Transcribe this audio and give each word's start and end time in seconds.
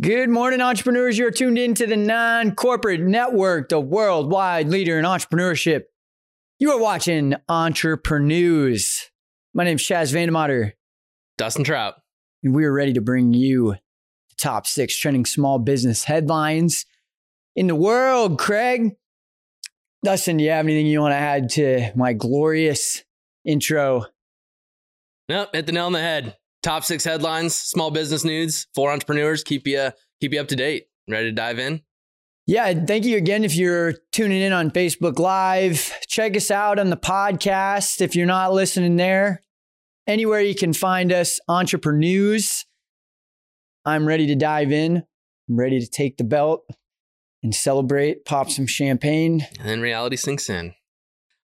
Good 0.00 0.28
morning, 0.28 0.60
entrepreneurs. 0.60 1.16
You're 1.16 1.30
tuned 1.30 1.56
into 1.56 1.86
the 1.86 1.96
non 1.96 2.56
corporate 2.56 3.00
network, 3.00 3.68
the 3.68 3.78
worldwide 3.78 4.68
leader 4.68 4.98
in 4.98 5.04
entrepreneurship. 5.04 5.82
You 6.58 6.72
are 6.72 6.80
watching 6.80 7.36
Entrepreneurs. 7.48 9.12
My 9.54 9.62
name's 9.62 9.86
Chaz 9.86 10.12
Vandemotter, 10.12 10.72
Dustin 11.38 11.62
Trout. 11.62 11.94
and 12.42 12.52
we 12.56 12.64
are 12.64 12.72
ready 12.72 12.92
to 12.94 13.00
bring 13.00 13.34
you 13.34 13.74
the 14.30 14.36
top 14.36 14.66
six 14.66 14.98
trending 14.98 15.24
small 15.26 15.60
business 15.60 16.02
headlines 16.02 16.86
in 17.54 17.68
the 17.68 17.76
world. 17.76 18.36
Craig, 18.36 18.96
Dustin, 20.02 20.38
do 20.38 20.44
you 20.44 20.50
have 20.50 20.66
anything 20.66 20.88
you 20.88 21.02
want 21.02 21.12
to 21.12 21.18
add 21.18 21.50
to 21.50 21.92
my 21.94 22.14
glorious 22.14 23.04
intro? 23.44 24.06
Nope, 25.28 25.50
hit 25.52 25.66
the 25.66 25.72
nail 25.72 25.86
on 25.86 25.92
the 25.92 26.00
head. 26.00 26.36
Top 26.64 26.82
six 26.82 27.04
headlines, 27.04 27.54
small 27.54 27.90
business 27.90 28.24
news 28.24 28.68
for 28.74 28.90
entrepreneurs. 28.90 29.44
Keep 29.44 29.66
you 29.66 29.90
keep 30.18 30.32
you 30.32 30.40
up 30.40 30.48
to 30.48 30.56
date. 30.56 30.86
Ready 31.06 31.26
to 31.26 31.32
dive 31.32 31.58
in? 31.58 31.82
Yeah, 32.46 32.72
thank 32.86 33.04
you 33.04 33.18
again 33.18 33.44
if 33.44 33.54
you're 33.54 33.96
tuning 34.12 34.40
in 34.40 34.54
on 34.54 34.70
Facebook 34.70 35.18
Live. 35.18 35.92
Check 36.08 36.34
us 36.34 36.50
out 36.50 36.78
on 36.78 36.88
the 36.88 36.96
podcast 36.96 38.00
if 38.00 38.16
you're 38.16 38.24
not 38.24 38.54
listening 38.54 38.96
there. 38.96 39.44
Anywhere 40.06 40.40
you 40.40 40.54
can 40.54 40.72
find 40.72 41.12
us, 41.12 41.38
Entrepreneurs. 41.48 42.64
I'm 43.84 44.08
ready 44.08 44.26
to 44.28 44.34
dive 44.34 44.72
in. 44.72 45.04
I'm 45.50 45.56
ready 45.58 45.80
to 45.80 45.86
take 45.86 46.16
the 46.16 46.24
belt 46.24 46.64
and 47.42 47.54
celebrate, 47.54 48.24
pop 48.24 48.48
some 48.48 48.66
champagne. 48.66 49.46
And 49.60 49.68
then 49.68 49.80
reality 49.82 50.16
sinks 50.16 50.48
in. 50.48 50.72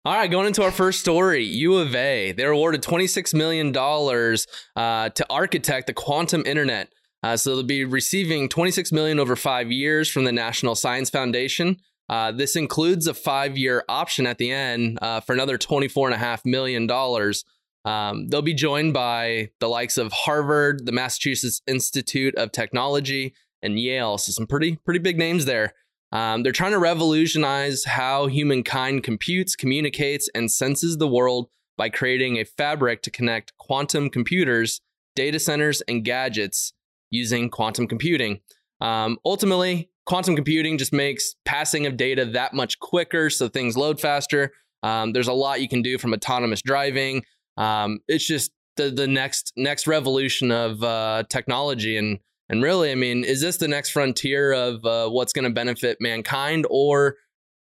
All 0.05 0.13
right, 0.13 0.31
going 0.31 0.47
into 0.47 0.63
our 0.63 0.71
first 0.71 1.01
story, 1.01 1.43
U 1.43 1.75
of 1.75 1.93
A. 1.93 2.31
They're 2.31 2.51
awarded 2.51 2.81
$26 2.81 3.33
million 3.33 3.75
uh, 3.75 5.09
to 5.09 5.25
architect 5.29 5.87
the 5.87 5.93
quantum 5.93 6.43
internet. 6.45 6.93
Uh, 7.21 7.35
so 7.35 7.49
they'll 7.49 7.63
be 7.63 7.83
receiving 7.83 8.47
26 8.47 8.93
million 8.93 9.19
over 9.19 9.35
five 9.35 9.73
years 9.73 10.09
from 10.09 10.23
the 10.23 10.31
National 10.31 10.73
Science 10.73 11.09
Foundation. 11.09 11.77
Uh, 12.07 12.31
this 12.31 12.55
includes 12.55 13.07
a 13.07 13.13
five-year 13.13 13.83
option 13.89 14.25
at 14.25 14.37
the 14.37 14.51
end 14.51 14.97
uh, 15.01 15.19
for 15.19 15.33
another 15.33 15.57
24 15.57 16.07
and 16.07 16.15
a 16.15 16.17
half 16.17 16.45
million 16.45 16.87
dollars. 16.87 17.43
Um, 17.83 18.29
they'll 18.29 18.41
be 18.41 18.53
joined 18.53 18.93
by 18.93 19.49
the 19.59 19.67
likes 19.67 19.97
of 19.97 20.13
Harvard, 20.13 20.85
the 20.85 20.93
Massachusetts 20.93 21.61
Institute 21.67 22.35
of 22.35 22.53
Technology, 22.53 23.35
and 23.61 23.77
Yale. 23.77 24.17
So 24.17 24.31
some 24.31 24.47
pretty 24.47 24.77
pretty 24.77 24.99
big 24.99 25.17
names 25.17 25.43
there. 25.43 25.73
Um, 26.11 26.43
they're 26.43 26.51
trying 26.51 26.71
to 26.71 26.79
revolutionize 26.79 27.85
how 27.85 28.27
humankind 28.27 29.03
computes, 29.03 29.55
communicates, 29.55 30.29
and 30.33 30.51
senses 30.51 30.97
the 30.97 31.07
world 31.07 31.49
by 31.77 31.89
creating 31.89 32.37
a 32.37 32.45
fabric 32.45 33.01
to 33.03 33.11
connect 33.11 33.55
quantum 33.57 34.09
computers, 34.09 34.81
data 35.15 35.39
centers, 35.39 35.81
and 35.81 36.03
gadgets 36.03 36.73
using 37.11 37.49
quantum 37.49 37.87
computing. 37.87 38.39
Um, 38.81 39.17
ultimately, 39.23 39.89
quantum 40.05 40.35
computing 40.35 40.77
just 40.77 40.93
makes 40.93 41.35
passing 41.45 41.85
of 41.85 41.95
data 41.95 42.25
that 42.25 42.53
much 42.53 42.79
quicker, 42.79 43.29
so 43.29 43.47
things 43.47 43.77
load 43.77 44.01
faster. 44.01 44.51
Um, 44.81 45.13
there's 45.13 45.27
a 45.27 45.33
lot 45.33 45.61
you 45.61 45.69
can 45.69 45.81
do 45.81 45.97
from 45.97 46.13
autonomous 46.13 46.61
driving. 46.61 47.23
Um, 47.57 47.99
it's 48.07 48.25
just 48.25 48.51
the 48.77 48.89
the 48.89 49.07
next 49.07 49.53
next 49.55 49.87
revolution 49.87 50.51
of 50.51 50.83
uh, 50.83 51.23
technology, 51.29 51.97
and 51.97 52.19
and 52.49 52.63
really, 52.63 52.91
I 52.91 52.95
mean, 52.95 53.23
is 53.23 53.41
this 53.41 53.57
the 53.57 53.67
next 53.67 53.91
frontier 53.91 54.51
of 54.51 54.83
uh, 54.83 55.07
what's 55.09 55.33
going 55.33 55.43
to 55.43 55.51
benefit 55.51 55.97
mankind, 55.99 56.65
or 56.69 57.17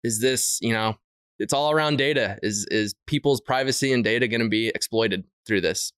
is 0.03 0.19
this, 0.19 0.59
you 0.61 0.71
know, 0.71 0.95
it's 1.39 1.53
all 1.53 1.71
around 1.71 1.97
data? 1.97 2.37
Is 2.43 2.65
is 2.69 2.93
people's 3.07 3.41
privacy 3.41 3.91
and 3.91 4.03
data 4.03 4.27
going 4.27 4.41
to 4.41 4.49
be 4.49 4.67
exploited 4.69 5.25
through 5.47 5.61
this? 5.61 5.91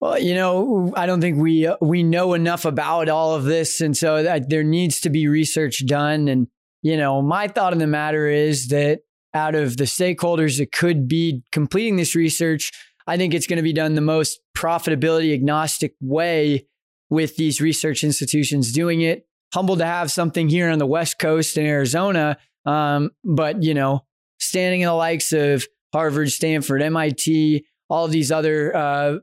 Well, 0.00 0.18
you 0.18 0.34
know, 0.34 0.92
I 0.96 1.06
don't 1.06 1.20
think 1.20 1.38
we 1.38 1.66
uh, 1.66 1.76
we 1.80 2.02
know 2.02 2.34
enough 2.34 2.64
about 2.64 3.08
all 3.08 3.34
of 3.34 3.44
this, 3.44 3.80
and 3.80 3.96
so 3.96 4.22
that 4.22 4.48
there 4.48 4.64
needs 4.64 5.00
to 5.00 5.10
be 5.10 5.26
research 5.26 5.84
done. 5.84 6.28
And 6.28 6.46
you 6.82 6.96
know, 6.96 7.20
my 7.20 7.48
thought 7.48 7.72
on 7.72 7.78
the 7.78 7.86
matter 7.86 8.28
is 8.28 8.68
that 8.68 9.00
out 9.34 9.56
of 9.56 9.76
the 9.76 9.84
stakeholders 9.84 10.58
that 10.58 10.70
could 10.70 11.08
be 11.08 11.42
completing 11.50 11.96
this 11.96 12.14
research, 12.14 12.70
I 13.08 13.16
think 13.16 13.34
it's 13.34 13.48
going 13.48 13.56
to 13.56 13.62
be 13.62 13.72
done 13.72 13.94
the 13.94 14.00
most 14.00 14.38
profitability 14.56 15.34
agnostic 15.34 15.94
way 16.00 16.68
with 17.10 17.36
these 17.36 17.60
research 17.60 18.04
institutions 18.04 18.72
doing 18.72 19.02
it. 19.02 19.26
Humbled 19.52 19.78
to 19.78 19.86
have 19.86 20.10
something 20.10 20.48
here 20.48 20.68
on 20.68 20.78
the 20.78 20.86
West 20.86 21.18
Coast 21.18 21.56
in 21.56 21.64
Arizona, 21.64 22.38
um, 22.66 23.10
but 23.22 23.62
you 23.62 23.74
know, 23.74 24.04
standing 24.38 24.80
in 24.80 24.86
the 24.86 24.94
likes 24.94 25.32
of 25.32 25.64
Harvard, 25.92 26.32
Stanford, 26.32 26.82
MIT, 26.82 27.64
all 27.88 28.08
these 28.08 28.32
other 28.32 28.74
uh, 28.76 29.18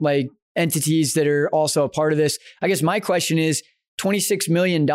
like 0.00 0.28
entities 0.56 1.14
that 1.14 1.26
are 1.26 1.48
also 1.50 1.84
a 1.84 1.88
part 1.88 2.12
of 2.12 2.18
this. 2.18 2.38
I 2.60 2.68
guess 2.68 2.82
my 2.82 3.00
question 3.00 3.38
is 3.38 3.62
$26 4.00 4.48
million 4.48 4.86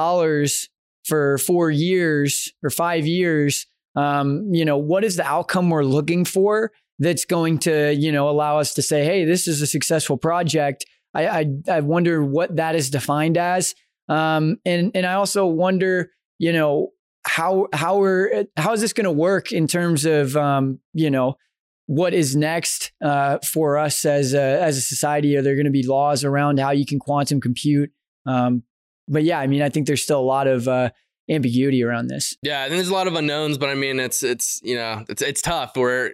for 1.06 1.38
four 1.38 1.72
years 1.72 2.52
or 2.64 2.70
five 2.70 3.06
years. 3.08 3.66
Um, 3.96 4.50
you 4.52 4.66
know, 4.66 4.78
what 4.78 5.04
is 5.04 5.16
the 5.16 5.26
outcome 5.26 5.70
we're 5.70 5.84
looking 5.84 6.26
for 6.26 6.72
that's 7.00 7.26
going 7.26 7.60
to, 7.60 7.94
you 7.94 8.12
know, 8.12 8.30
allow 8.30 8.60
us 8.60 8.74
to 8.76 8.82
say, 8.82 9.06
hey, 9.06 9.26
this 9.26 9.48
is 9.48 9.62
a 9.62 9.68
successful 9.68 10.18
project? 10.18 10.86
I, 11.13 11.28
I, 11.28 11.46
I 11.69 11.79
wonder 11.81 12.24
what 12.24 12.56
that 12.56 12.75
is 12.75 12.90
defined 12.90 13.38
as. 13.38 13.75
Um, 14.09 14.57
and, 14.66 14.91
and 14.96 15.06
I 15.06 15.13
also 15.13 15.46
wonder, 15.46 16.12
you 16.40 16.51
know, 16.51 16.90
how, 17.25 17.68
how 17.74 18.01
are, 18.01 18.46
how 18.57 18.74
is 18.74 18.81
this 18.81 18.94
going 18.94 19.06
to 19.06 19.12
work 19.12 19.51
in 19.51 19.68
terms 19.68 20.06
of, 20.06 20.35
um, 20.35 20.79
you 20.94 21.09
know, 21.09 21.38
what 21.85 22.13
is 22.13 22.35
next 22.35 22.91
uh, 23.03 23.40
for 23.40 23.78
us 23.78 24.06
as 24.06 24.34
a, 24.34 24.62
as 24.62 24.78
a 24.78 24.81
society? 24.81 25.35
Are 25.35 25.41
there 25.41 25.56
going 25.56 25.66
to 25.66 25.72
be 25.72 25.85
laws 25.85 26.24
around 26.24 26.59
how 26.59 26.72
you 26.72 26.85
can 26.85 27.00
quantum 27.00 27.40
compute? 27.40 27.91
Um, 28.25 28.63
but 29.07 29.24
yeah, 29.24 29.40
I 29.40 29.47
mean, 29.47 29.62
I 29.62 29.69
think 29.69 29.88
there's 29.88 30.03
still 30.03 30.19
a 30.19 30.22
lot 30.22 30.47
of 30.47 30.68
uh, 30.68 30.91
ambiguity 31.30 31.84
around 31.84 32.07
this. 32.07 32.35
Yeah, 32.41 32.66
and 32.66 32.74
there's 32.74 32.90
a 32.90 32.94
lot 32.94 33.07
of 33.07 33.16
unknowns, 33.16 33.57
but 33.57 33.69
I 33.69 33.75
mean, 33.75 34.00
it's 34.00 34.24
it's 34.24 34.62
you 34.63 34.75
know, 34.75 35.03
it's 35.09 35.22
it's 35.22 35.41
tough. 35.41 35.75
We're 35.75 36.12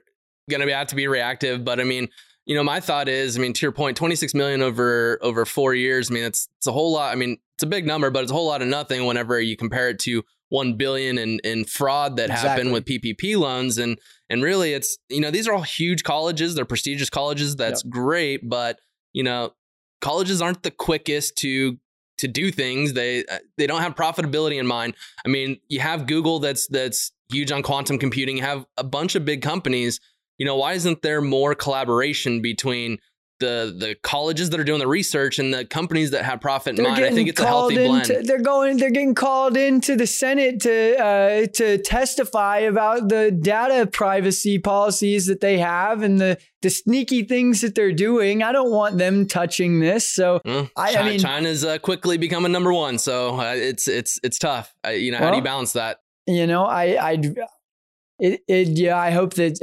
gonna 0.49 0.71
have 0.73 0.87
to 0.87 0.95
be 0.95 1.07
reactive, 1.07 1.63
but 1.63 1.79
I 1.79 1.83
mean, 1.83 2.09
you 2.49 2.55
know, 2.55 2.63
my 2.63 2.79
thought 2.79 3.07
is, 3.07 3.37
I 3.37 3.41
mean, 3.41 3.53
to 3.53 3.61
your 3.61 3.71
point, 3.71 3.95
26 3.95 4.33
million 4.33 4.63
over 4.63 5.19
over 5.21 5.45
four 5.45 5.75
years. 5.75 6.09
I 6.09 6.15
mean, 6.15 6.23
it's 6.23 6.49
it's 6.57 6.65
a 6.65 6.71
whole 6.71 6.91
lot. 6.91 7.11
I 7.11 7.15
mean, 7.15 7.37
it's 7.53 7.61
a 7.61 7.67
big 7.67 7.85
number, 7.85 8.09
but 8.09 8.23
it's 8.23 8.31
a 8.31 8.33
whole 8.33 8.47
lot 8.47 8.63
of 8.63 8.67
nothing 8.67 9.05
whenever 9.05 9.39
you 9.39 9.55
compare 9.55 9.89
it 9.89 9.99
to 9.99 10.23
one 10.49 10.73
billion 10.73 11.19
in, 11.19 11.39
in 11.43 11.63
fraud 11.63 12.17
that 12.17 12.31
Exactly. 12.31 12.49
happened 12.49 12.73
with 12.73 12.85
PPP 12.85 13.37
loans, 13.37 13.77
and 13.77 13.99
and 14.31 14.41
really, 14.41 14.73
it's 14.73 14.97
you 15.09 15.21
know, 15.21 15.29
these 15.29 15.47
are 15.47 15.53
all 15.53 15.61
huge 15.61 16.03
colleges. 16.03 16.55
They're 16.55 16.65
prestigious 16.65 17.11
colleges. 17.11 17.55
That's 17.55 17.83
great, 17.83 18.49
but 18.49 18.79
you 19.13 19.21
know, 19.21 19.53
colleges 20.01 20.41
aren't 20.41 20.63
the 20.63 20.71
quickest 20.71 21.37
to 21.37 21.77
to 22.17 22.27
do 22.27 22.49
things. 22.49 22.93
They 22.93 23.25
uh, 23.25 23.37
they 23.59 23.67
don't 23.67 23.83
have 23.83 23.93
profitability 23.93 24.59
in 24.59 24.66
mind. 24.66 24.95
I 25.23 25.29
mean, 25.29 25.59
you 25.67 25.81
have 25.81 26.07
Google 26.07 26.39
that's 26.39 26.66
that's 26.66 27.11
huge 27.31 27.51
on 27.51 27.61
quantum 27.61 27.99
computing. 27.99 28.37
You 28.37 28.43
have 28.43 28.66
a 28.75 28.83
bunch 28.83 29.13
of 29.13 29.23
big 29.23 29.43
companies. 29.43 29.99
You 30.39 30.45
know, 30.47 30.55
why 30.55 30.73
isn't 30.73 31.01
there 31.03 31.22
more 31.22 31.53
collaboration 31.53 32.41
between 32.41 32.97
the 33.41 33.73
the 33.77 33.95
colleges 34.03 34.50
that 34.50 34.59
are 34.59 34.66
doing 34.66 34.79
the 34.79 34.88
research 34.88 35.39
and 35.39 35.53
the 35.53 35.63
companies 35.63 36.11
that 36.11 36.25
have 36.25 36.41
profit 36.41 36.77
in 36.77 36.83
mind? 36.83 37.03
I 37.05 37.11
think 37.11 37.29
it's 37.29 37.39
a 37.39 37.45
healthy 37.45 37.75
blend. 37.75 38.05
they're 38.27 38.41
going 38.41 38.78
they're 38.78 38.89
getting 38.89 39.16
called 39.16 39.55
into 39.55 39.95
the 39.95 40.07
Senate 40.07 40.59
to 40.61 40.97
uh, 40.97 41.47
to 41.53 41.78
testify 41.78 42.57
about 42.59 43.07
the 43.09 43.31
data 43.31 43.85
privacy 43.88 44.59
policies 44.59 45.28
that 45.28 45.39
they 45.41 45.57
have 45.59 46.01
and 46.03 46.19
the 46.19 46.38
the 46.61 46.69
sneaky 46.69 47.23
things 47.23 47.61
that 47.61 47.75
they're 47.75 47.94
doing. 47.94 48.44
I 48.44 48.51
don't 48.51 48.72
want 48.72 48.97
them 48.97 49.25
touching 49.28 49.79
this. 49.79 50.09
So 50.09 50.41
Well, 50.44 50.69
I- 50.75 50.95
I 50.97 51.03
mean- 51.09 51.19
China's 51.19 51.63
uh, 51.63 51.78
quickly 51.79 52.17
becoming 52.17 52.51
number 52.51 52.73
one, 52.73 52.97
so 52.97 53.39
uh, 53.39 53.53
it's 53.55 53.88
it's 53.88 54.19
it's 54.23 54.38
tough. 54.39 54.73
Uh, 54.85 54.89
you 54.91 55.11
know, 55.11 55.17
how 55.19 55.31
do 55.31 55.38
you 55.38 55.44
balance 55.44 55.73
that? 55.73 55.99
you 56.28 56.45
know, 56.45 56.63
I 56.66 57.11
I 57.11 57.22
it, 58.19 58.41
it 58.47 58.68
yeah, 58.69 58.97
I 58.97 59.12
hope 59.12 59.35
that 59.35 59.62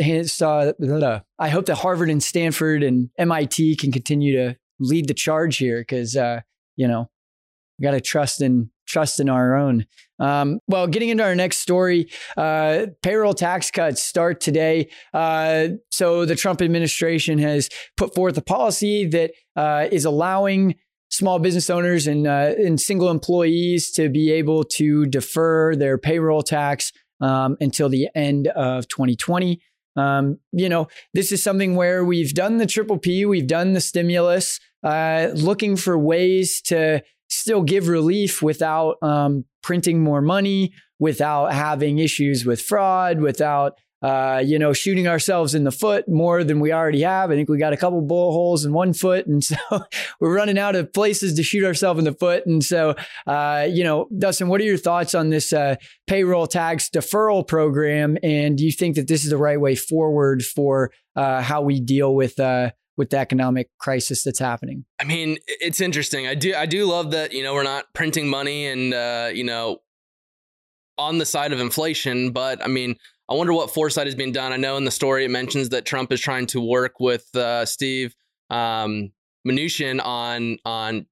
uh. 1.03 1.21
I 1.39 1.49
hope 1.49 1.67
that 1.67 1.77
Harvard 1.77 2.11
and 2.11 2.22
Stanford 2.22 2.83
and 2.83 3.11
MIT 3.19 3.77
can 3.77 3.93
continue 3.93 4.37
to 4.37 4.56
lead 4.78 5.09
the 5.09 5.15
charge 5.15 5.56
here 5.59 5.81
because 5.81 6.17
uh, 6.17 6.41
you 6.77 6.89
know 6.89 7.09
we 7.78 7.84
got 7.84 7.93
to 7.93 8.00
trust 8.00 8.41
in 8.41 8.71
trust 8.87 9.21
in 9.21 9.28
our 9.28 9.57
own. 9.57 9.84
Um, 10.19 10.60
well, 10.66 10.86
getting 10.86 11.09
into 11.10 11.25
our 11.25 11.34
next 11.34 11.59
story, 11.59 12.09
uh, 12.36 12.86
payroll 13.03 13.34
tax 13.34 13.71
cuts 13.71 14.03
start 14.03 14.41
today. 14.41 14.89
Uh, 15.13 15.69
so 15.91 16.25
the 16.25 16.36
Trump 16.36 16.63
administration 16.63 17.39
has 17.39 17.69
put 17.97 18.15
forth 18.15 18.39
a 18.39 18.42
policy 18.42 19.07
that 19.07 19.33
uh, 19.57 19.89
is 19.91 20.04
allowing 20.04 20.77
small 21.10 21.39
business 21.39 21.71
owners 21.71 22.07
and 22.07 22.27
uh, 22.27 22.53
and 22.59 22.80
single 22.80 23.10
employees 23.10 23.91
to 23.92 24.09
be 24.09 24.33
able 24.33 24.65
to 24.65 25.07
defer 25.07 25.75
their 25.75 25.98
payroll 25.98 26.42
tax 26.42 26.92
um, 27.21 27.57
until 27.60 27.89
the 27.89 28.09
end 28.15 28.48
of 28.48 28.89
2020. 28.89 29.60
Um, 29.97 30.39
you 30.53 30.68
know, 30.68 30.89
this 31.15 31.33
is 31.33 31.42
something 31.42 31.74
where 31.74 32.04
we've 32.04 32.34
done 32.34 32.59
the 32.59 32.66
triple 32.66 32.98
P, 32.98 33.24
we've 33.24 33.47
done 33.47 33.72
the 33.72 33.80
stimulus, 33.80 34.60
uh, 34.83 35.28
looking 35.34 35.77
for 35.77 35.98
ways 35.98 36.60
to 36.63 37.03
still 37.28 37.63
give 37.63 37.89
relief 37.89 38.42
without 38.42 38.97
um, 39.03 39.45
printing 39.63 40.03
more 40.03 40.21
money, 40.21 40.72
without 40.98 41.53
having 41.53 41.98
issues 41.98 42.45
with 42.45 42.60
fraud, 42.60 43.21
without 43.21 43.78
uh, 44.06 44.38
you 44.38 44.56
know, 44.56 44.72
shooting 44.72 45.08
ourselves 45.08 45.53
in 45.53 45.64
the 45.64 45.72
foot 45.72 46.08
more 46.08 46.44
than 46.44 46.60
we 46.60 46.72
already 46.72 47.03
have. 47.03 47.32
I 47.32 47.34
think 47.34 47.48
we 47.48 47.58
got 47.58 47.72
a 47.72 47.76
couple 47.76 48.00
bullet 48.03 48.30
holes 48.30 48.64
in 48.64 48.72
one 48.72 48.92
foot. 48.92 49.26
And 49.26 49.42
so 49.53 49.56
we're 50.20 50.32
running 50.32 50.58
out 50.58 50.76
of 50.76 50.92
places 50.92 51.34
to 51.34 51.42
shoot 51.42 51.64
ourselves 51.64 51.98
in 51.98 52.04
the 52.04 52.12
foot. 52.14 52.47
And 52.47 52.62
so, 52.62 52.94
uh, 53.26 53.66
you 53.68 53.82
know, 53.82 54.06
Dustin, 54.16 54.47
what 54.47 54.60
are 54.60 54.64
your 54.64 54.76
thoughts 54.76 55.12
on 55.16 55.30
this 55.30 55.53
uh, 55.53 55.74
payroll 56.06 56.47
tax 56.47 56.88
deferral 56.88 57.44
program? 57.44 58.16
And 58.22 58.56
do 58.56 58.64
you 58.64 58.70
think 58.70 58.94
that 58.94 59.08
this 59.08 59.24
is 59.24 59.30
the 59.30 59.36
right 59.36 59.60
way 59.60 59.74
forward 59.74 60.44
for 60.44 60.92
uh, 61.16 61.42
how 61.42 61.62
we 61.62 61.80
deal 61.80 62.14
with 62.14 62.38
uh, 62.38 62.70
with 62.97 63.10
the 63.10 63.18
economic 63.18 63.68
crisis 63.78 64.22
that's 64.22 64.38
happening. 64.38 64.84
I 64.98 65.04
mean, 65.04 65.36
it's 65.47 65.82
interesting. 65.82 66.26
I 66.26 66.34
do 66.34 66.54
I 66.54 66.66
do 66.66 66.86
love 66.86 67.10
that, 67.10 67.32
you 67.32 67.42
know, 67.42 67.54
we're 67.54 67.62
not 67.62 67.92
printing 67.92 68.28
money 68.28 68.66
and 68.66 68.94
uh, 68.94 69.30
you 69.34 69.44
know, 69.44 69.80
on 70.97 71.18
the 71.18 71.26
side 71.26 71.53
of 71.53 71.60
inflation, 71.60 72.30
but 72.30 72.64
I 72.64 72.68
mean, 72.68 72.97
I 73.28 73.34
wonder 73.34 73.53
what 73.53 73.73
foresight 73.73 74.07
is 74.07 74.15
being 74.15 74.33
done. 74.33 74.53
I 74.53 74.57
know 74.57 74.77
in 74.77 74.84
the 74.84 74.91
story 74.91 75.25
it 75.25 75.31
mentions 75.31 75.71
that 75.71 75.84
Trump 75.84 76.13
is 76.13 76.21
trying 76.21 76.47
to 76.49 76.61
work 76.61 77.01
with 77.01 77.34
uh, 77.34 77.65
Steve 77.65 78.15
um, 78.51 79.11
Mnuchin 79.47 80.05
on 80.05 80.59
on 80.65 81.07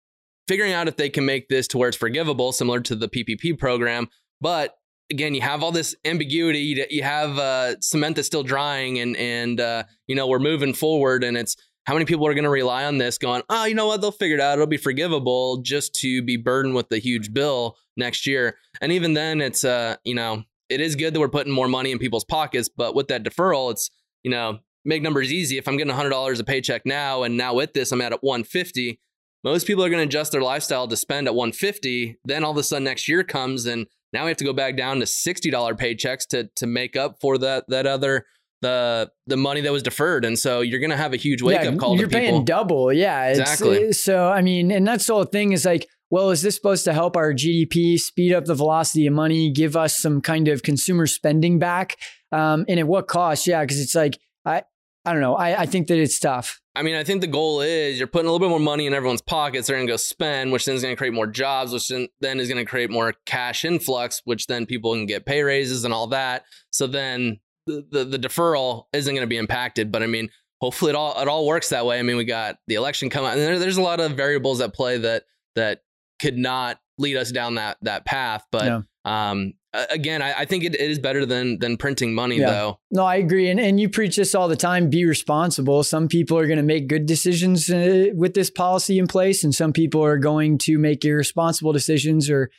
figuring 0.46 0.72
out 0.72 0.88
if 0.88 0.96
they 0.96 1.08
can 1.08 1.24
make 1.24 1.48
this 1.48 1.66
to 1.68 1.78
where 1.78 1.88
it's 1.88 1.96
forgivable, 1.96 2.52
similar 2.52 2.80
to 2.80 2.94
the 2.94 3.08
PPP 3.08 3.58
program. 3.58 4.08
But 4.40 4.76
again, 5.10 5.34
you 5.34 5.40
have 5.40 5.62
all 5.62 5.72
this 5.72 5.94
ambiguity. 6.04 6.86
You 6.90 7.02
have 7.02 7.38
uh, 7.38 7.80
cement 7.80 8.16
that's 8.16 8.26
still 8.26 8.42
drying, 8.42 8.98
and 8.98 9.16
and 9.16 9.60
uh, 9.60 9.84
you 10.06 10.14
know 10.14 10.28
we're 10.28 10.38
moving 10.38 10.74
forward, 10.74 11.24
and 11.24 11.36
it's 11.36 11.56
how 11.84 11.94
many 11.94 12.06
people 12.06 12.26
are 12.26 12.34
going 12.34 12.44
to 12.44 12.50
rely 12.50 12.84
on 12.84 12.98
this 12.98 13.18
going, 13.18 13.42
oh, 13.50 13.66
you 13.66 13.74
know 13.74 13.86
what? 13.86 14.00
They'll 14.00 14.10
figure 14.10 14.36
it 14.36 14.40
out. 14.40 14.54
It'll 14.54 14.66
be 14.66 14.76
forgivable 14.76 15.58
just 15.58 15.94
to 15.96 16.22
be 16.22 16.36
burdened 16.36 16.74
with 16.74 16.88
the 16.88 16.98
huge 16.98 17.32
bill 17.32 17.76
next 17.96 18.26
year. 18.26 18.56
And 18.80 18.90
even 18.90 19.12
then, 19.12 19.40
it's, 19.40 19.64
uh, 19.64 19.96
you 20.02 20.14
know, 20.14 20.44
it 20.68 20.80
is 20.80 20.96
good 20.96 21.14
that 21.14 21.20
we're 21.20 21.28
putting 21.28 21.52
more 21.52 21.68
money 21.68 21.90
in 21.90 21.98
people's 21.98 22.24
pockets. 22.24 22.68
But 22.68 22.94
with 22.94 23.08
that 23.08 23.24
deferral, 23.24 23.70
it's, 23.70 23.90
you 24.22 24.30
know, 24.30 24.58
make 24.84 25.02
numbers 25.02 25.32
easy. 25.32 25.58
If 25.58 25.68
I'm 25.68 25.76
getting 25.76 25.94
$100 25.94 26.40
a 26.40 26.44
paycheck 26.44 26.82
now, 26.84 27.22
and 27.22 27.36
now 27.36 27.54
with 27.54 27.72
this, 27.72 27.92
I'm 27.92 28.00
at 28.00 28.22
150, 28.22 29.00
most 29.42 29.66
people 29.66 29.84
are 29.84 29.90
going 29.90 30.00
to 30.00 30.08
adjust 30.08 30.32
their 30.32 30.42
lifestyle 30.42 30.88
to 30.88 30.96
spend 30.96 31.26
at 31.26 31.34
150. 31.34 32.18
Then 32.24 32.44
all 32.44 32.52
of 32.52 32.56
a 32.56 32.62
sudden 32.62 32.84
next 32.84 33.08
year 33.08 33.22
comes 33.22 33.66
and 33.66 33.86
now 34.12 34.24
we 34.24 34.30
have 34.30 34.36
to 34.38 34.44
go 34.44 34.52
back 34.52 34.76
down 34.76 35.00
to 35.00 35.06
$60 35.06 35.52
paychecks 35.76 36.26
to, 36.28 36.48
to 36.56 36.66
make 36.66 36.96
up 36.96 37.16
for 37.20 37.36
that, 37.38 37.64
that 37.68 37.86
other 37.86 38.24
the 38.64 39.10
the 39.26 39.36
money 39.36 39.60
that 39.60 39.72
was 39.72 39.82
deferred, 39.82 40.24
and 40.24 40.38
so 40.38 40.60
you're 40.60 40.80
gonna 40.80 40.96
have 40.96 41.12
a 41.12 41.16
huge 41.16 41.42
wake 41.42 41.62
yeah, 41.62 41.68
up 41.68 41.76
call. 41.76 41.98
You're 41.98 42.08
paying 42.08 42.44
double, 42.46 42.92
yeah. 42.92 43.26
Exactly. 43.26 43.92
so 43.92 44.28
I 44.28 44.40
mean, 44.40 44.70
and 44.70 44.86
that's 44.86 45.06
the 45.06 45.14
whole 45.14 45.24
thing 45.24 45.52
is 45.52 45.66
like, 45.66 45.86
well, 46.14 46.30
is 46.30 46.42
this 46.42 46.54
supposed 46.54 46.84
to 46.84 46.92
help 46.92 47.16
our 47.16 47.32
GDP, 47.32 47.98
speed 47.98 48.32
up 48.32 48.44
the 48.44 48.54
velocity 48.54 49.08
of 49.08 49.12
money, 49.12 49.50
give 49.50 49.74
us 49.74 49.98
some 49.98 50.20
kind 50.20 50.46
of 50.46 50.62
consumer 50.62 51.08
spending 51.08 51.58
back? 51.58 51.96
Um, 52.30 52.64
and 52.68 52.78
at 52.78 52.86
what 52.86 53.08
cost? 53.08 53.48
Yeah, 53.48 53.62
because 53.62 53.80
it's 53.80 53.96
like 53.96 54.20
I 54.44 54.62
I 55.04 55.10
don't 55.10 55.20
know. 55.20 55.34
I, 55.34 55.62
I 55.62 55.66
think 55.66 55.88
that 55.88 55.98
it's 55.98 56.20
tough. 56.20 56.60
I 56.76 56.84
mean, 56.84 56.94
I 56.94 57.02
think 57.02 57.20
the 57.20 57.26
goal 57.26 57.62
is 57.62 57.98
you're 57.98 58.06
putting 58.06 58.28
a 58.28 58.30
little 58.30 58.46
bit 58.46 58.48
more 58.48 58.60
money 58.60 58.86
in 58.86 58.94
everyone's 58.94 59.22
pockets. 59.22 59.66
They're 59.66 59.76
going 59.76 59.88
to 59.88 59.92
go 59.92 59.96
spend, 59.96 60.52
which 60.52 60.66
then 60.66 60.76
is 60.76 60.82
going 60.82 60.94
to 60.94 60.96
create 60.96 61.14
more 61.14 61.26
jobs, 61.26 61.72
which 61.72 61.88
then 61.88 62.38
is 62.38 62.48
going 62.48 62.64
to 62.64 62.64
create 62.64 62.90
more 62.90 63.14
cash 63.26 63.64
influx, 63.64 64.22
which 64.24 64.46
then 64.46 64.66
people 64.66 64.92
can 64.92 65.06
get 65.06 65.26
pay 65.26 65.42
raises 65.42 65.84
and 65.84 65.92
all 65.92 66.06
that. 66.08 66.44
So 66.70 66.86
then 66.86 67.40
the, 67.66 67.84
the, 67.90 68.04
the 68.04 68.18
deferral 68.20 68.84
isn't 68.92 69.12
going 69.12 69.26
to 69.26 69.28
be 69.28 69.36
impacted. 69.36 69.90
But 69.90 70.04
I 70.04 70.06
mean, 70.06 70.28
hopefully 70.60 70.90
it 70.90 70.94
all 70.94 71.20
it 71.20 71.26
all 71.26 71.44
works 71.44 71.70
that 71.70 71.86
way. 71.86 71.98
I 71.98 72.02
mean, 72.02 72.16
we 72.16 72.24
got 72.24 72.58
the 72.68 72.76
election 72.76 73.10
coming, 73.10 73.32
and 73.32 73.40
there, 73.40 73.58
there's 73.58 73.78
a 73.78 73.82
lot 73.82 73.98
of 73.98 74.12
variables 74.12 74.60
at 74.60 74.74
play 74.74 74.98
that 74.98 75.24
that 75.56 75.80
could 76.24 76.38
not 76.38 76.78
lead 76.98 77.16
us 77.16 77.30
down 77.30 77.56
that 77.56 77.76
that 77.82 78.06
path. 78.06 78.44
But 78.50 78.84
um, 79.04 79.52
again, 79.90 80.22
I, 80.22 80.40
I 80.40 80.44
think 80.46 80.64
it, 80.64 80.74
it 80.74 80.90
is 80.90 80.98
better 80.98 81.26
than 81.26 81.58
than 81.58 81.76
printing 81.76 82.14
money, 82.14 82.38
yeah. 82.38 82.50
though. 82.50 82.80
No, 82.90 83.04
I 83.04 83.16
agree, 83.16 83.50
and 83.50 83.60
and 83.60 83.78
you 83.78 83.88
preach 83.90 84.16
this 84.16 84.34
all 84.34 84.48
the 84.48 84.56
time. 84.56 84.88
Be 84.88 85.04
responsible. 85.04 85.82
Some 85.84 86.08
people 86.08 86.38
are 86.38 86.46
going 86.46 86.56
to 86.56 86.64
make 86.64 86.88
good 86.88 87.04
decisions 87.06 87.68
uh, 87.68 88.06
with 88.14 88.34
this 88.34 88.50
policy 88.50 88.98
in 88.98 89.06
place, 89.06 89.44
and 89.44 89.54
some 89.54 89.72
people 89.72 90.02
are 90.02 90.18
going 90.18 90.56
to 90.58 90.78
make 90.78 91.04
irresponsible 91.04 91.72
decisions 91.72 92.30
or 92.30 92.50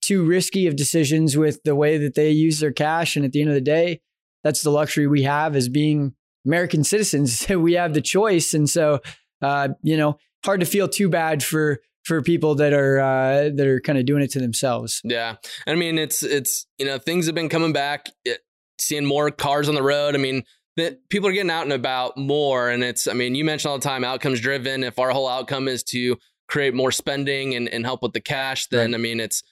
too 0.00 0.24
risky 0.24 0.66
of 0.66 0.74
decisions 0.74 1.36
with 1.36 1.62
the 1.64 1.76
way 1.76 1.98
that 1.98 2.14
they 2.14 2.30
use 2.30 2.60
their 2.60 2.72
cash. 2.72 3.14
And 3.14 3.24
at 3.24 3.32
the 3.32 3.40
end 3.40 3.50
of 3.50 3.54
the 3.54 3.60
day, 3.60 4.00
that's 4.42 4.62
the 4.62 4.70
luxury 4.70 5.06
we 5.06 5.22
have 5.22 5.54
as 5.54 5.68
being 5.68 6.14
American 6.46 6.82
citizens. 6.82 7.46
we 7.50 7.74
have 7.74 7.94
the 7.94 8.00
choice, 8.00 8.52
and 8.52 8.68
so 8.68 9.00
uh, 9.40 9.68
you 9.82 9.96
know, 9.96 10.18
hard 10.44 10.60
to 10.60 10.66
feel 10.66 10.88
too 10.88 11.08
bad 11.08 11.44
for 11.44 11.80
for 12.04 12.22
people 12.22 12.54
that 12.56 12.72
are 12.72 13.00
uh, 13.00 13.50
that 13.54 13.66
are 13.66 13.80
kind 13.80 13.98
of 13.98 14.06
doing 14.06 14.22
it 14.22 14.30
to 14.32 14.40
themselves. 14.40 15.00
Yeah, 15.04 15.36
I 15.66 15.74
mean, 15.74 15.98
it's 15.98 16.22
it's 16.22 16.66
you 16.78 16.86
know 16.86 16.98
things 16.98 17.26
have 17.26 17.34
been 17.34 17.48
coming 17.48 17.72
back, 17.72 18.08
it, 18.24 18.40
seeing 18.78 19.04
more 19.04 19.30
cars 19.30 19.68
on 19.68 19.74
the 19.74 19.82
road. 19.82 20.14
I 20.14 20.18
mean, 20.18 20.44
that 20.76 21.08
people 21.08 21.28
are 21.28 21.32
getting 21.32 21.50
out 21.50 21.64
and 21.64 21.72
about 21.72 22.16
more, 22.16 22.70
and 22.70 22.82
it's 22.82 23.06
I 23.06 23.12
mean, 23.12 23.34
you 23.34 23.44
mentioned 23.44 23.70
all 23.70 23.78
the 23.78 23.84
time 23.84 24.04
outcomes 24.04 24.40
driven. 24.40 24.84
If 24.84 24.98
our 24.98 25.10
whole 25.10 25.28
outcome 25.28 25.68
is 25.68 25.82
to 25.84 26.16
create 26.48 26.74
more 26.74 26.92
spending 26.92 27.54
and, 27.54 27.68
and 27.68 27.84
help 27.84 28.02
with 28.02 28.12
the 28.12 28.20
cash, 28.20 28.66
then 28.66 28.90
right. 28.90 28.98
I 28.98 28.98
mean, 28.98 29.20
it's 29.20 29.42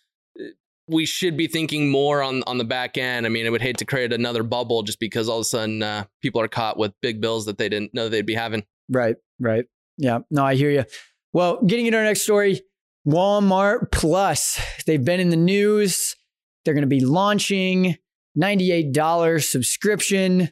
we 0.89 1.07
should 1.07 1.37
be 1.37 1.47
thinking 1.47 1.91
more 1.91 2.23
on 2.23 2.43
on 2.47 2.59
the 2.59 2.65
back 2.65 2.99
end. 2.99 3.27
I 3.27 3.29
mean, 3.29 3.47
I 3.47 3.51
would 3.51 3.63
hate 3.63 3.79
to 3.79 3.85
create 3.85 4.13
another 4.13 4.43
bubble 4.43 4.83
just 4.83 4.99
because 4.99 5.29
all 5.29 5.39
of 5.39 5.43
a 5.43 5.45
sudden 5.45 5.83
uh, 5.83 6.05
people 6.21 6.41
are 6.41 6.49
caught 6.49 6.79
with 6.79 6.93
big 7.01 7.21
bills 7.21 7.47
that 7.47 7.59
they 7.59 7.69
didn't 7.69 7.95
know 7.95 8.09
they'd 8.09 8.27
be 8.27 8.35
having. 8.35 8.65
Right, 8.89 9.17
right. 9.39 9.67
Yeah, 9.97 10.21
no, 10.31 10.45
I 10.45 10.55
hear 10.55 10.71
you. 10.71 10.85
Well, 11.33 11.63
getting 11.65 11.87
into 11.87 11.99
our 11.99 12.05
next 12.05 12.23
story, 12.23 12.63
Walmart 13.07 13.93
Plus. 13.93 14.61
They've 14.87 15.05
been 15.05 15.21
in 15.21 15.31
the 15.31 15.37
news. 15.37 16.17
They're 16.65 16.75
going 16.75 16.83
to 16.83 16.89
be 16.89 17.05
launching 17.05 17.97
$98 18.39 19.49
subscription, 19.49 20.51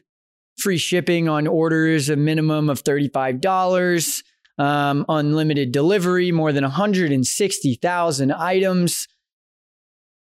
free 0.57 0.77
shipping 0.77 1.27
on 1.27 1.47
orders, 1.47 2.09
a 2.09 2.15
minimum 2.15 2.69
of 2.69 2.83
$35, 2.83 4.23
um, 4.57 5.05
unlimited 5.09 5.71
delivery, 5.71 6.31
more 6.31 6.51
than 6.51 6.63
160,000 6.63 8.31
items. 8.31 9.07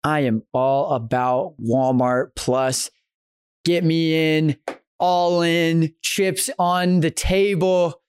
I 0.03 0.21
am 0.21 0.43
all 0.53 0.93
about 0.95 1.55
Walmart 1.61 2.31
Plus. 2.35 2.91
Get 3.65 3.85
me 3.85 4.39
in, 4.39 4.57
all 4.99 5.43
in, 5.43 5.95
chips 6.03 6.49
on 6.59 7.01
the 7.01 7.11
table. 7.11 8.01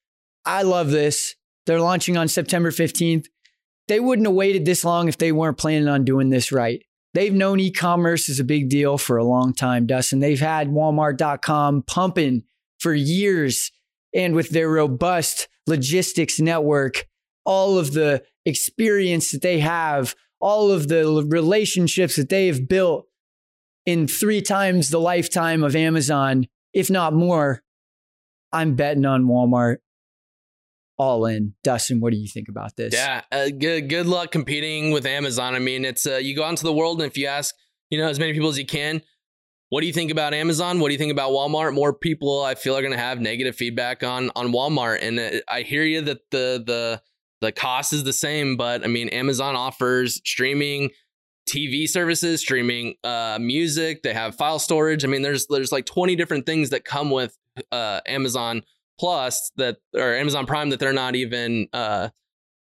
I 0.45 0.61
love 0.63 0.91
this. 0.91 1.35
They're 1.65 1.81
launching 1.81 2.17
on 2.17 2.27
September 2.27 2.71
15th. 2.71 3.27
They 3.87 3.99
wouldn't 3.99 4.27
have 4.27 4.35
waited 4.35 4.65
this 4.65 4.83
long 4.83 5.07
if 5.07 5.17
they 5.17 5.31
weren't 5.31 5.57
planning 5.57 5.87
on 5.87 6.05
doing 6.05 6.29
this 6.29 6.51
right. 6.51 6.83
They've 7.13 7.33
known 7.33 7.59
e 7.59 7.71
commerce 7.71 8.29
is 8.29 8.39
a 8.39 8.45
big 8.45 8.69
deal 8.69 8.97
for 8.97 9.17
a 9.17 9.23
long 9.23 9.53
time, 9.53 9.85
Dustin. 9.85 10.19
They've 10.19 10.39
had 10.39 10.69
Walmart.com 10.69 11.83
pumping 11.83 12.43
for 12.79 12.93
years. 12.93 13.71
And 14.13 14.33
with 14.33 14.49
their 14.49 14.69
robust 14.69 15.49
logistics 15.67 16.39
network, 16.39 17.07
all 17.45 17.77
of 17.77 17.93
the 17.93 18.23
experience 18.45 19.31
that 19.31 19.41
they 19.41 19.59
have 19.59 20.15
all 20.41 20.71
of 20.71 20.87
the 20.87 21.25
relationships 21.29 22.15
that 22.15 22.29
they 22.29 22.47
have 22.47 22.67
built 22.67 23.07
in 23.85 24.07
three 24.07 24.41
times 24.41 24.89
the 24.89 24.99
lifetime 24.99 25.63
of 25.63 25.75
Amazon, 25.75 26.47
if 26.73 26.89
not 26.89 27.13
more, 27.13 27.61
I'm 28.51 28.75
betting 28.75 29.05
on 29.05 29.25
Walmart 29.25 29.77
all 31.01 31.25
in. 31.25 31.55
Dustin, 31.63 31.99
what 31.99 32.13
do 32.13 32.19
you 32.19 32.27
think 32.27 32.47
about 32.47 32.75
this? 32.75 32.93
Yeah, 32.93 33.23
uh, 33.31 33.49
good 33.49 33.89
good 33.89 34.05
luck 34.05 34.29
competing 34.29 34.91
with 34.91 35.07
Amazon. 35.07 35.55
I 35.55 35.59
mean, 35.59 35.83
it's 35.83 36.05
uh, 36.05 36.17
you 36.17 36.35
go 36.35 36.43
out 36.43 36.51
into 36.51 36.63
the 36.63 36.71
world 36.71 37.01
and 37.01 37.09
if 37.09 37.17
you 37.17 37.25
ask, 37.25 37.55
you 37.89 37.97
know, 37.97 38.07
as 38.07 38.19
many 38.19 38.33
people 38.33 38.49
as 38.49 38.59
you 38.59 38.67
can, 38.67 39.01
what 39.69 39.81
do 39.81 39.87
you 39.87 39.93
think 39.93 40.11
about 40.11 40.35
Amazon? 40.35 40.79
What 40.79 40.89
do 40.89 40.93
you 40.93 40.99
think 40.99 41.11
about 41.11 41.31
Walmart? 41.31 41.73
More 41.73 41.91
people 41.91 42.43
I 42.43 42.53
feel 42.53 42.77
are 42.77 42.81
going 42.81 42.93
to 42.93 42.99
have 42.99 43.19
negative 43.19 43.55
feedback 43.55 44.03
on 44.03 44.29
on 44.35 44.53
Walmart 44.53 44.99
and 45.01 45.19
uh, 45.19 45.31
I 45.47 45.63
hear 45.63 45.83
you 45.83 46.01
that 46.01 46.29
the 46.29 46.63
the 46.63 47.01
the 47.41 47.51
cost 47.51 47.93
is 47.93 48.03
the 48.03 48.13
same, 48.13 48.55
but 48.55 48.83
I 48.83 48.87
mean, 48.87 49.09
Amazon 49.09 49.55
offers 49.55 50.21
streaming 50.23 50.91
TV 51.49 51.89
services, 51.89 52.41
streaming 52.41 52.93
uh, 53.03 53.39
music. 53.41 54.03
They 54.03 54.13
have 54.13 54.35
file 54.35 54.59
storage. 54.59 55.03
I 55.03 55.07
mean, 55.07 55.23
there's 55.23 55.47
there's 55.47 55.71
like 55.71 55.87
20 55.87 56.15
different 56.15 56.45
things 56.45 56.69
that 56.69 56.85
come 56.85 57.09
with 57.09 57.35
uh, 57.71 58.01
Amazon 58.05 58.61
Plus 59.01 59.51
that 59.55 59.77
or 59.95 60.13
Amazon 60.13 60.45
Prime 60.45 60.69
that 60.69 60.79
they're 60.79 60.93
not 60.93 61.15
even 61.15 61.67
uh, 61.73 62.09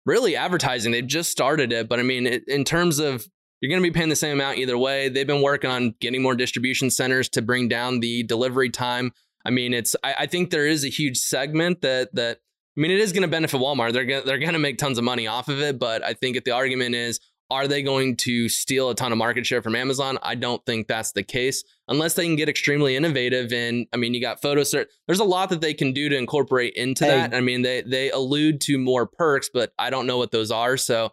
really 0.06 0.36
advertising. 0.36 0.92
They've 0.92 1.08
just 1.08 1.32
started 1.32 1.72
it, 1.72 1.88
but 1.88 1.98
I 1.98 2.04
mean, 2.04 2.28
it, 2.28 2.44
in 2.46 2.66
terms 2.66 3.00
of 3.00 3.26
you're 3.62 3.70
going 3.70 3.82
to 3.82 3.90
be 3.90 3.98
paying 3.98 4.10
the 4.10 4.18
same 4.18 4.34
amount 4.34 4.58
either 4.58 4.78
way. 4.78 5.08
They've 5.08 5.26
been 5.26 5.42
working 5.42 5.70
on 5.70 5.96
getting 6.02 6.22
more 6.22 6.36
distribution 6.36 6.92
centers 6.92 7.30
to 7.30 7.42
bring 7.42 7.70
down 7.70 8.02
the 8.02 8.24
delivery 8.24 8.70
time. 8.70 9.14
I 9.46 9.50
mean, 9.50 9.74
it's 9.74 9.96
I, 10.04 10.16
I 10.20 10.26
think 10.26 10.50
there 10.50 10.68
is 10.68 10.84
a 10.84 10.90
huge 10.90 11.18
segment 11.18 11.82
that 11.82 12.14
that 12.16 12.40
I 12.78 12.82
mean, 12.82 12.92
it 12.92 13.00
is 13.00 13.14
going 13.14 13.22
to 13.22 13.30
benefit 13.30 13.62
Walmart. 13.62 13.94
They're 13.94 14.04
gonna, 14.04 14.26
they're 14.26 14.38
going 14.38 14.52
to 14.52 14.60
make 14.60 14.78
tons 14.78 14.98
of 14.98 15.06
money 15.06 15.28
off 15.28 15.48
of 15.48 15.62
it. 15.62 15.80
But 15.80 16.04
I 16.04 16.14
think 16.14 16.36
if 16.36 16.44
the 16.44 16.52
argument 16.52 16.96
is, 16.96 17.22
are 17.52 17.68
they 17.68 17.84
going 17.84 18.18
to 18.18 18.50
steal 18.50 18.90
a 18.90 18.96
ton 18.96 19.12
of 19.12 19.18
market 19.18 19.46
share 19.46 19.62
from 19.62 19.76
Amazon? 19.76 20.18
I 20.24 20.36
don't 20.36 20.66
think 20.66 20.88
that's 20.88 21.12
the 21.12 21.24
case 21.24 21.64
unless 21.88 22.16
they 22.16 22.26
can 22.26 22.36
get 22.36 22.50
extremely 22.50 22.96
innovative. 22.96 23.54
And 23.54 23.88
I 23.94 23.98
mean, 23.98 24.14
you 24.14 24.22
got 24.22 24.42
photo 24.42 24.64
search. 24.64 24.90
There's 25.08 25.20
a 25.20 25.26
lot 25.26 25.50
that 25.50 25.62
they 25.62 25.74
can 25.74 25.94
do 25.94 26.10
to 26.10 26.18
incorporate 26.18 26.74
into 26.76 27.06
hey. 27.06 27.12
that. 27.12 27.34
I 27.36 27.42
mean, 27.42 27.62
they 27.62 27.82
they 27.82 28.12
allude 28.12 28.62
to 28.62 28.78
more 28.78 29.06
perks, 29.06 29.50
but 29.54 29.74
I 29.78 29.90
don't 29.90 30.08
know 30.08 30.18
what 30.18 30.32
those 30.32 30.52
are. 30.52 30.78
So 30.78 31.12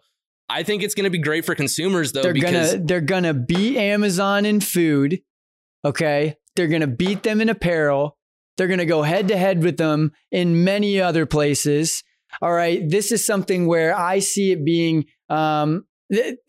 I 0.49 0.63
think 0.63 0.83
it's 0.83 0.95
going 0.95 1.05
to 1.05 1.09
be 1.09 1.19
great 1.19 1.45
for 1.45 1.55
consumers 1.55 2.11
though. 2.11 2.23
They're 2.23 2.33
because 2.33 2.73
gonna 2.73 2.85
they're 2.85 3.01
gonna 3.01 3.33
beat 3.33 3.77
Amazon 3.77 4.45
in 4.45 4.59
food. 4.59 5.21
Okay, 5.85 6.37
they're 6.55 6.67
going 6.67 6.81
to 6.81 6.87
beat 6.87 7.23
them 7.23 7.41
in 7.41 7.49
apparel. 7.49 8.17
They're 8.57 8.67
going 8.67 8.79
to 8.79 8.85
go 8.85 9.01
head 9.01 9.29
to 9.29 9.37
head 9.37 9.63
with 9.63 9.77
them 9.77 10.11
in 10.31 10.63
many 10.63 11.01
other 11.01 11.25
places. 11.25 12.03
All 12.41 12.53
right. 12.53 12.87
This 12.87 13.11
is 13.11 13.25
something 13.25 13.67
where 13.67 13.97
I 13.97 14.19
see 14.19 14.51
it 14.51 14.63
being 14.63 15.05
um, 15.29 15.85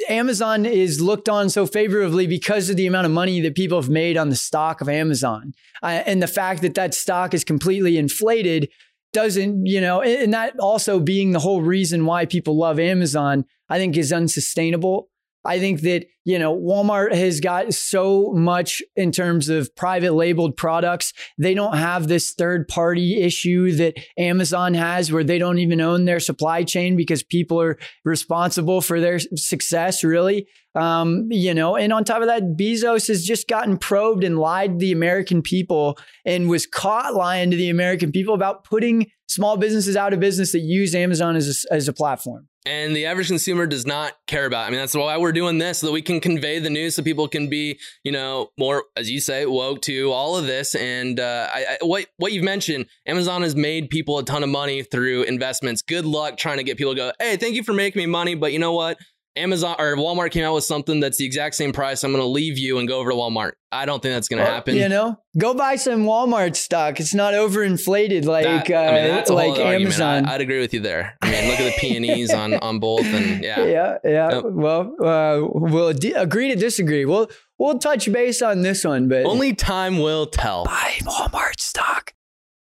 Amazon 0.08 0.66
is 0.66 1.00
looked 1.00 1.28
on 1.28 1.48
so 1.48 1.66
favorably 1.66 2.26
because 2.26 2.70
of 2.70 2.76
the 2.76 2.86
amount 2.86 3.06
of 3.06 3.12
money 3.12 3.40
that 3.40 3.54
people 3.54 3.80
have 3.80 3.90
made 3.90 4.16
on 4.16 4.28
the 4.28 4.36
stock 4.36 4.80
of 4.80 4.88
Amazon. 4.88 5.52
Uh, 5.82 6.02
and 6.06 6.22
the 6.22 6.26
fact 6.26 6.62
that 6.62 6.74
that 6.74 6.94
stock 6.94 7.34
is 7.34 7.44
completely 7.44 7.96
inflated 7.98 8.68
doesn't, 9.12 9.66
you 9.66 9.80
know, 9.80 10.02
and 10.02 10.34
that 10.34 10.58
also 10.58 11.00
being 11.00 11.32
the 11.32 11.38
whole 11.38 11.62
reason 11.62 12.04
why 12.04 12.26
people 12.26 12.56
love 12.56 12.78
Amazon, 12.78 13.44
I 13.68 13.78
think 13.78 13.96
is 13.96 14.12
unsustainable. 14.12 15.08
I 15.44 15.58
think 15.58 15.82
that, 15.82 16.06
you 16.24 16.38
know, 16.38 16.56
Walmart 16.56 17.14
has 17.14 17.40
got 17.40 17.74
so 17.74 18.32
much 18.32 18.82
in 18.96 19.12
terms 19.12 19.50
of 19.50 19.74
private 19.76 20.14
labeled 20.14 20.56
products. 20.56 21.12
They 21.36 21.52
don't 21.52 21.76
have 21.76 22.08
this 22.08 22.32
third 22.32 22.66
party 22.66 23.20
issue 23.20 23.72
that 23.72 23.94
Amazon 24.16 24.72
has 24.72 25.12
where 25.12 25.24
they 25.24 25.38
don't 25.38 25.58
even 25.58 25.82
own 25.82 26.06
their 26.06 26.20
supply 26.20 26.64
chain 26.64 26.96
because 26.96 27.22
people 27.22 27.60
are 27.60 27.78
responsible 28.04 28.80
for 28.80 29.00
their 29.00 29.18
success, 29.18 30.02
really. 30.02 30.46
Um, 30.74 31.28
you 31.30 31.54
know, 31.54 31.76
and 31.76 31.92
on 31.92 32.04
top 32.04 32.22
of 32.22 32.28
that, 32.28 32.56
Bezos 32.56 33.06
has 33.08 33.24
just 33.24 33.46
gotten 33.46 33.76
probed 33.76 34.24
and 34.24 34.38
lied 34.38 34.70
to 34.70 34.78
the 34.78 34.92
American 34.92 35.42
people 35.42 35.98
and 36.24 36.48
was 36.48 36.66
caught 36.66 37.14
lying 37.14 37.50
to 37.50 37.56
the 37.56 37.68
American 37.68 38.10
people 38.10 38.34
about 38.34 38.64
putting 38.64 39.10
small 39.28 39.56
businesses 39.56 39.94
out 39.94 40.12
of 40.12 40.20
business 40.20 40.52
that 40.52 40.60
use 40.60 40.94
Amazon 40.94 41.36
as 41.36 41.64
a, 41.70 41.74
as 41.74 41.86
a 41.86 41.92
platform 41.92 42.48
and 42.66 42.96
the 42.96 43.06
average 43.06 43.28
consumer 43.28 43.66
does 43.66 43.86
not 43.86 44.14
care 44.26 44.46
about. 44.46 44.66
I 44.66 44.70
mean, 44.70 44.80
that's 44.80 44.94
why 44.94 45.16
we're 45.18 45.32
doing 45.32 45.58
this 45.58 45.78
so 45.78 45.86
that 45.86 45.92
we 45.92 46.02
can 46.02 46.20
convey 46.20 46.58
the 46.58 46.70
news 46.70 46.94
so 46.94 47.02
people 47.02 47.28
can 47.28 47.48
be, 47.48 47.78
you 48.02 48.12
know, 48.12 48.50
more, 48.58 48.84
as 48.96 49.10
you 49.10 49.20
say, 49.20 49.46
woke 49.46 49.82
to 49.82 50.10
all 50.10 50.36
of 50.36 50.46
this. 50.46 50.74
And 50.74 51.20
uh, 51.20 51.48
I, 51.52 51.66
I, 51.70 51.84
what 51.84 52.06
what 52.16 52.32
you've 52.32 52.44
mentioned, 52.44 52.86
Amazon 53.06 53.42
has 53.42 53.54
made 53.54 53.90
people 53.90 54.18
a 54.18 54.24
ton 54.24 54.42
of 54.42 54.48
money 54.48 54.82
through 54.82 55.24
investments. 55.24 55.82
Good 55.82 56.06
luck 56.06 56.36
trying 56.36 56.58
to 56.58 56.64
get 56.64 56.78
people 56.78 56.94
to 56.94 56.96
go, 56.96 57.12
hey, 57.18 57.36
thank 57.36 57.54
you 57.54 57.62
for 57.62 57.72
making 57.72 58.00
me 58.00 58.06
money, 58.06 58.34
but 58.34 58.52
you 58.52 58.58
know 58.58 58.72
what? 58.72 58.98
Amazon 59.36 59.74
or 59.78 59.96
Walmart 59.96 60.30
came 60.30 60.44
out 60.44 60.54
with 60.54 60.64
something 60.64 61.00
that's 61.00 61.18
the 61.18 61.24
exact 61.24 61.56
same 61.56 61.72
price. 61.72 62.04
I'm 62.04 62.12
going 62.12 62.22
to 62.22 62.28
leave 62.28 62.56
you 62.56 62.78
and 62.78 62.86
go 62.86 63.00
over 63.00 63.10
to 63.10 63.16
Walmart. 63.16 63.52
I 63.72 63.84
don't 63.84 64.00
think 64.00 64.14
that's 64.14 64.28
going 64.28 64.44
to 64.44 64.48
happen. 64.48 64.76
You 64.76 64.88
know, 64.88 65.18
go 65.36 65.54
buy 65.54 65.74
some 65.74 66.04
Walmart 66.04 66.54
stock. 66.54 67.00
It's 67.00 67.14
not 67.14 67.34
overinflated 67.34 68.24
like 68.24 68.68
that, 68.68 68.88
I 68.88 68.92
mean, 68.92 69.08
that's 69.08 69.30
uh, 69.30 69.34
like 69.34 69.58
Amazon. 69.58 70.26
I, 70.26 70.32
would 70.32 70.40
agree 70.40 70.60
with 70.60 70.72
you 70.72 70.80
there. 70.80 71.16
I 71.20 71.30
mean, 71.30 71.48
look 71.48 71.58
at 71.58 71.64
the 71.64 71.74
peonies 71.80 72.32
on 72.32 72.54
on 72.54 72.78
both, 72.78 73.04
and 73.04 73.42
yeah, 73.42 73.64
yeah, 73.64 73.98
yeah. 74.04 74.40
Well, 74.44 74.94
uh, 75.02 75.40
we'll 75.42 75.92
d- 75.92 76.12
agree 76.12 76.48
to 76.48 76.56
disagree. 76.56 77.04
We'll 77.04 77.28
we'll 77.58 77.78
touch 77.78 78.10
base 78.12 78.40
on 78.42 78.62
this 78.62 78.84
one, 78.84 79.08
but 79.08 79.26
only 79.26 79.54
time 79.54 79.98
will 79.98 80.26
tell. 80.26 80.64
Buy 80.64 80.92
Walmart 81.02 81.58
stock. 81.58 82.14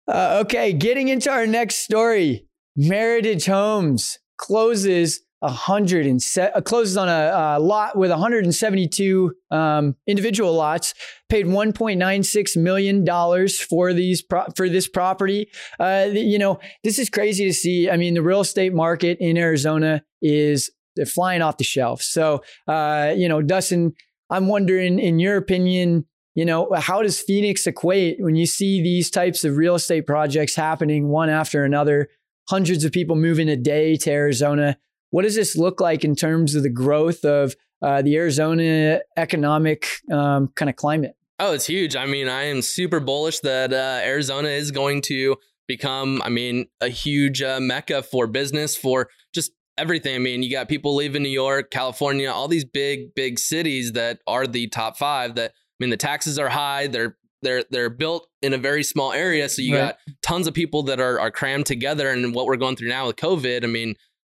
Uh, 0.07 0.39
okay, 0.45 0.71
getting 0.71 1.09
into 1.09 1.29
our 1.29 1.45
next 1.45 1.79
story. 1.79 2.45
Meritage 2.79 3.45
Homes 3.47 4.19
closes 4.37 5.21
hundred 5.49 6.05
and 6.05 6.21
uh, 6.39 6.61
closes 6.61 6.97
on 6.97 7.09
a, 7.09 7.57
a, 7.57 7.59
lot 7.59 7.97
with 7.97 8.09
172 8.11 9.33
um, 9.51 9.95
individual 10.07 10.53
lots. 10.53 10.93
Paid 11.29 11.47
1.96 11.47 12.57
million 12.57 13.03
dollars 13.03 13.59
for 13.59 13.93
these 13.93 14.21
pro- 14.21 14.47
for 14.55 14.69
this 14.69 14.87
property. 14.87 15.49
Uh, 15.79 16.07
you 16.11 16.39
know, 16.39 16.59
this 16.83 16.99
is 16.99 17.09
crazy 17.09 17.45
to 17.45 17.53
see. 17.53 17.89
I 17.89 17.97
mean, 17.97 18.13
the 18.13 18.21
real 18.21 18.41
estate 18.41 18.73
market 18.73 19.17
in 19.19 19.37
Arizona 19.37 20.03
is 20.21 20.71
flying 21.07 21.41
off 21.41 21.57
the 21.57 21.63
shelf. 21.63 22.01
So, 22.01 22.43
uh, 22.67 23.13
you 23.15 23.27
know, 23.27 23.41
Dustin, 23.41 23.93
I'm 24.29 24.47
wondering, 24.47 24.99
in 24.99 25.19
your 25.19 25.37
opinion, 25.37 26.05
you 26.35 26.45
know, 26.45 26.71
how 26.75 27.01
does 27.01 27.19
Phoenix 27.19 27.67
equate 27.67 28.17
when 28.19 28.35
you 28.35 28.45
see 28.45 28.81
these 28.81 29.11
types 29.11 29.43
of 29.43 29.57
real 29.57 29.75
estate 29.75 30.07
projects 30.07 30.55
happening 30.55 31.09
one 31.09 31.29
after 31.29 31.63
another? 31.63 32.09
Hundreds 32.49 32.83
of 32.83 32.91
people 32.91 33.15
moving 33.15 33.47
a 33.47 33.55
day 33.55 33.95
to 33.95 34.11
Arizona. 34.11 34.77
What 35.13 35.25
does 35.25 35.35
this 35.35 35.55
look 35.55 35.79
like 35.79 36.03
in 36.03 36.15
terms 36.15 36.55
of 36.55 36.63
the 36.63 36.71
growth 36.71 37.23
of 37.23 37.55
uh, 37.83 38.01
the 38.01 38.15
Arizona 38.15 39.01
economic 39.15 39.85
um, 40.11 40.49
kind 40.55 40.69
of 40.69 40.75
climate? 40.75 41.15
Oh, 41.37 41.53
it's 41.53 41.67
huge. 41.67 41.95
I 41.95 42.07
mean, 42.07 42.27
I 42.27 42.45
am 42.45 42.63
super 42.63 42.99
bullish 42.99 43.39
that 43.41 43.71
uh, 43.71 43.99
Arizona 44.03 44.47
is 44.47 44.71
going 44.71 45.03
to 45.03 45.35
become, 45.67 46.19
I 46.23 46.29
mean, 46.29 46.65
a 46.81 46.89
huge 46.89 47.43
uh, 47.43 47.59
mecca 47.59 48.01
for 48.01 48.25
business, 48.25 48.75
for 48.75 49.07
just 49.35 49.51
everything. 49.77 50.15
I 50.15 50.17
mean, 50.17 50.41
you 50.41 50.49
got 50.49 50.67
people 50.67 50.95
leaving 50.95 51.21
New 51.21 51.29
York, 51.29 51.69
California, 51.69 52.31
all 52.31 52.47
these 52.47 52.65
big, 52.65 53.13
big 53.13 53.37
cities 53.37 53.91
that 53.91 54.17
are 54.25 54.47
the 54.47 54.67
top 54.69 54.97
five. 54.97 55.35
That 55.35 55.51
I 55.51 55.77
mean, 55.79 55.91
the 55.91 55.97
taxes 55.97 56.39
are 56.39 56.49
high. 56.49 56.87
They're 56.87 57.17
they're 57.43 57.63
they're 57.69 57.91
built 57.91 58.27
in 58.41 58.53
a 58.53 58.57
very 58.57 58.83
small 58.83 59.13
area, 59.13 59.47
so 59.47 59.61
you 59.61 59.75
right. 59.75 59.89
got 59.89 59.97
tons 60.23 60.47
of 60.47 60.55
people 60.55 60.81
that 60.83 60.99
are 60.99 61.19
are 61.19 61.29
crammed 61.29 61.67
together. 61.67 62.09
And 62.09 62.33
what 62.33 62.47
we're 62.47 62.57
going 62.57 62.77
through 62.77 62.89
now 62.89 63.05
with 63.05 63.17
COVID, 63.17 63.63
I 63.63 63.67
mean, 63.67 63.93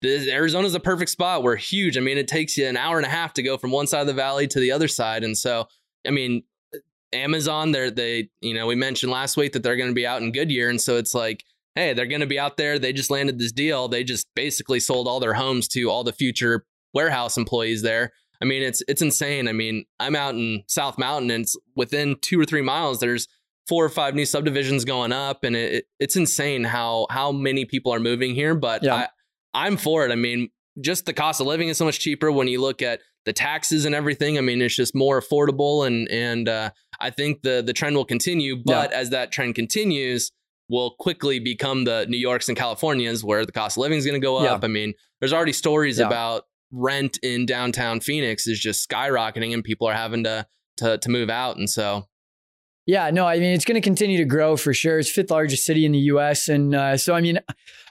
this, 0.08 0.28
Arizona's 0.28 0.74
a 0.74 0.80
perfect 0.80 1.10
spot. 1.10 1.42
We're 1.42 1.56
huge. 1.56 1.96
I 1.96 2.00
mean, 2.00 2.18
it 2.18 2.28
takes 2.28 2.56
you 2.56 2.66
an 2.66 2.76
hour 2.76 2.96
and 2.96 3.06
a 3.06 3.10
half 3.10 3.34
to 3.34 3.42
go 3.42 3.56
from 3.56 3.70
one 3.70 3.86
side 3.86 4.00
of 4.02 4.06
the 4.06 4.14
valley 4.14 4.46
to 4.48 4.60
the 4.60 4.72
other 4.72 4.88
side. 4.88 5.24
And 5.24 5.36
so, 5.36 5.66
I 6.06 6.10
mean, 6.10 6.42
Amazon, 7.12 7.72
they're 7.72 7.90
they, 7.90 8.28
you 8.40 8.54
know, 8.54 8.66
we 8.66 8.74
mentioned 8.74 9.12
last 9.12 9.36
week 9.36 9.52
that 9.52 9.62
they're 9.62 9.76
going 9.76 9.90
to 9.90 9.94
be 9.94 10.06
out 10.06 10.22
in 10.22 10.32
Goodyear, 10.32 10.68
and 10.68 10.80
so 10.80 10.96
it's 10.96 11.14
like, 11.14 11.44
hey, 11.74 11.92
they're 11.92 12.06
going 12.06 12.20
to 12.20 12.26
be 12.26 12.38
out 12.38 12.56
there. 12.56 12.78
They 12.78 12.92
just 12.92 13.10
landed 13.10 13.38
this 13.38 13.52
deal. 13.52 13.88
They 13.88 14.04
just 14.04 14.26
basically 14.34 14.80
sold 14.80 15.08
all 15.08 15.20
their 15.20 15.34
homes 15.34 15.68
to 15.68 15.90
all 15.90 16.04
the 16.04 16.12
future 16.12 16.64
warehouse 16.92 17.36
employees 17.36 17.82
there. 17.82 18.12
I 18.42 18.46
mean, 18.46 18.62
it's 18.62 18.82
it's 18.88 19.02
insane. 19.02 19.48
I 19.48 19.52
mean, 19.52 19.84
I'm 20.00 20.16
out 20.16 20.34
in 20.34 20.64
South 20.66 20.98
Mountain, 20.98 21.30
and 21.30 21.44
it's 21.44 21.56
within 21.76 22.16
two 22.20 22.38
or 22.38 22.44
three 22.44 22.62
miles. 22.62 23.00
There's 23.00 23.28
four 23.66 23.84
or 23.84 23.88
five 23.88 24.14
new 24.14 24.26
subdivisions 24.26 24.84
going 24.84 25.12
up, 25.12 25.44
and 25.44 25.56
it, 25.56 25.86
it's 25.98 26.16
insane 26.16 26.64
how 26.64 27.06
how 27.10 27.32
many 27.32 27.64
people 27.64 27.92
are 27.94 28.00
moving 28.00 28.34
here. 28.34 28.54
But 28.54 28.82
yeah. 28.82 28.94
I, 28.94 29.08
I'm 29.54 29.76
for 29.76 30.04
it. 30.04 30.12
I 30.12 30.16
mean, 30.16 30.50
just 30.80 31.06
the 31.06 31.12
cost 31.12 31.40
of 31.40 31.46
living 31.46 31.68
is 31.68 31.78
so 31.78 31.84
much 31.84 32.00
cheaper 32.00 32.30
when 32.32 32.48
you 32.48 32.60
look 32.60 32.82
at 32.82 33.00
the 33.24 33.32
taxes 33.32 33.84
and 33.84 33.94
everything. 33.94 34.36
I 34.36 34.40
mean, 34.40 34.60
it's 34.60 34.76
just 34.76 34.94
more 34.94 35.20
affordable, 35.20 35.86
and 35.86 36.08
and 36.10 36.48
uh, 36.48 36.70
I 37.00 37.10
think 37.10 37.42
the 37.42 37.62
the 37.64 37.72
trend 37.72 37.96
will 37.96 38.04
continue. 38.04 38.56
But 38.56 38.90
yeah. 38.90 38.98
as 38.98 39.10
that 39.10 39.32
trend 39.32 39.54
continues, 39.54 40.30
will 40.68 40.94
quickly 40.98 41.38
become 41.38 41.84
the 41.84 42.06
New 42.08 42.18
Yorks 42.18 42.48
and 42.48 42.56
Californias 42.56 43.22
where 43.22 43.46
the 43.46 43.52
cost 43.52 43.76
of 43.76 43.82
living 43.82 43.98
is 43.98 44.04
going 44.04 44.20
to 44.20 44.24
go 44.24 44.36
up. 44.36 44.62
Yeah. 44.62 44.66
I 44.66 44.68
mean, 44.68 44.94
there's 45.20 45.32
already 45.32 45.52
stories 45.52 45.98
yeah. 45.98 46.06
about 46.06 46.44
rent 46.72 47.18
in 47.22 47.46
downtown 47.46 48.00
Phoenix 48.00 48.46
is 48.46 48.58
just 48.58 48.88
skyrocketing, 48.88 49.54
and 49.54 49.62
people 49.62 49.86
are 49.86 49.94
having 49.94 50.24
to 50.24 50.46
to 50.78 50.98
to 50.98 51.08
move 51.08 51.30
out, 51.30 51.56
and 51.56 51.70
so 51.70 52.08
yeah, 52.86 53.10
no, 53.10 53.26
I 53.26 53.38
mean, 53.38 53.54
it's 53.54 53.64
going 53.64 53.76
to 53.76 53.80
continue 53.80 54.18
to 54.18 54.24
grow 54.24 54.56
for 54.56 54.74
sure. 54.74 54.98
It's 54.98 55.10
fifth 55.10 55.30
largest 55.30 55.64
city 55.64 55.86
in 55.86 55.92
the 55.92 55.98
US. 55.98 56.48
And 56.48 56.74
uh, 56.74 56.96
so, 56.96 57.14
I 57.14 57.20
mean, 57.20 57.38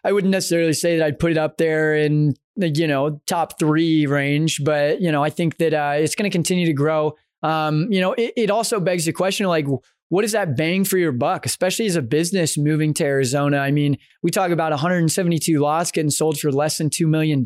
I 0.03 0.11
wouldn't 0.11 0.31
necessarily 0.31 0.73
say 0.73 0.97
that 0.97 1.05
I'd 1.05 1.19
put 1.19 1.31
it 1.31 1.37
up 1.37 1.57
there 1.57 1.95
in 1.95 2.35
the, 2.55 2.69
you 2.69 2.87
know, 2.87 3.21
top 3.25 3.57
three 3.57 4.05
range, 4.05 4.63
but, 4.63 5.01
you 5.01 5.11
know, 5.11 5.23
I 5.23 5.31
think 5.31 5.57
that 5.57 5.73
uh, 5.73 5.93
it's 5.95 6.13
going 6.13 6.29
to 6.29 6.35
continue 6.35 6.67
to 6.67 6.73
grow. 6.73 7.13
Um, 7.41 7.91
you 7.91 8.01
know, 8.01 8.13
it, 8.13 8.33
it 8.37 8.51
also 8.51 8.79
begs 8.79 9.05
the 9.05 9.13
question 9.13 9.47
like, 9.47 9.65
what 10.09 10.23
is 10.23 10.33
that 10.33 10.55
bang 10.55 10.83
for 10.83 10.99
your 10.99 11.11
buck, 11.11 11.47
especially 11.47 11.87
as 11.87 11.95
a 11.95 12.01
business 12.01 12.55
moving 12.55 12.93
to 12.93 13.03
Arizona? 13.03 13.57
I 13.57 13.71
mean, 13.71 13.97
we 14.21 14.29
talk 14.29 14.51
about 14.51 14.71
172 14.71 15.59
lots 15.59 15.91
getting 15.91 16.11
sold 16.11 16.39
for 16.39 16.51
less 16.51 16.77
than 16.77 16.91
$2 16.91 17.07
million. 17.07 17.43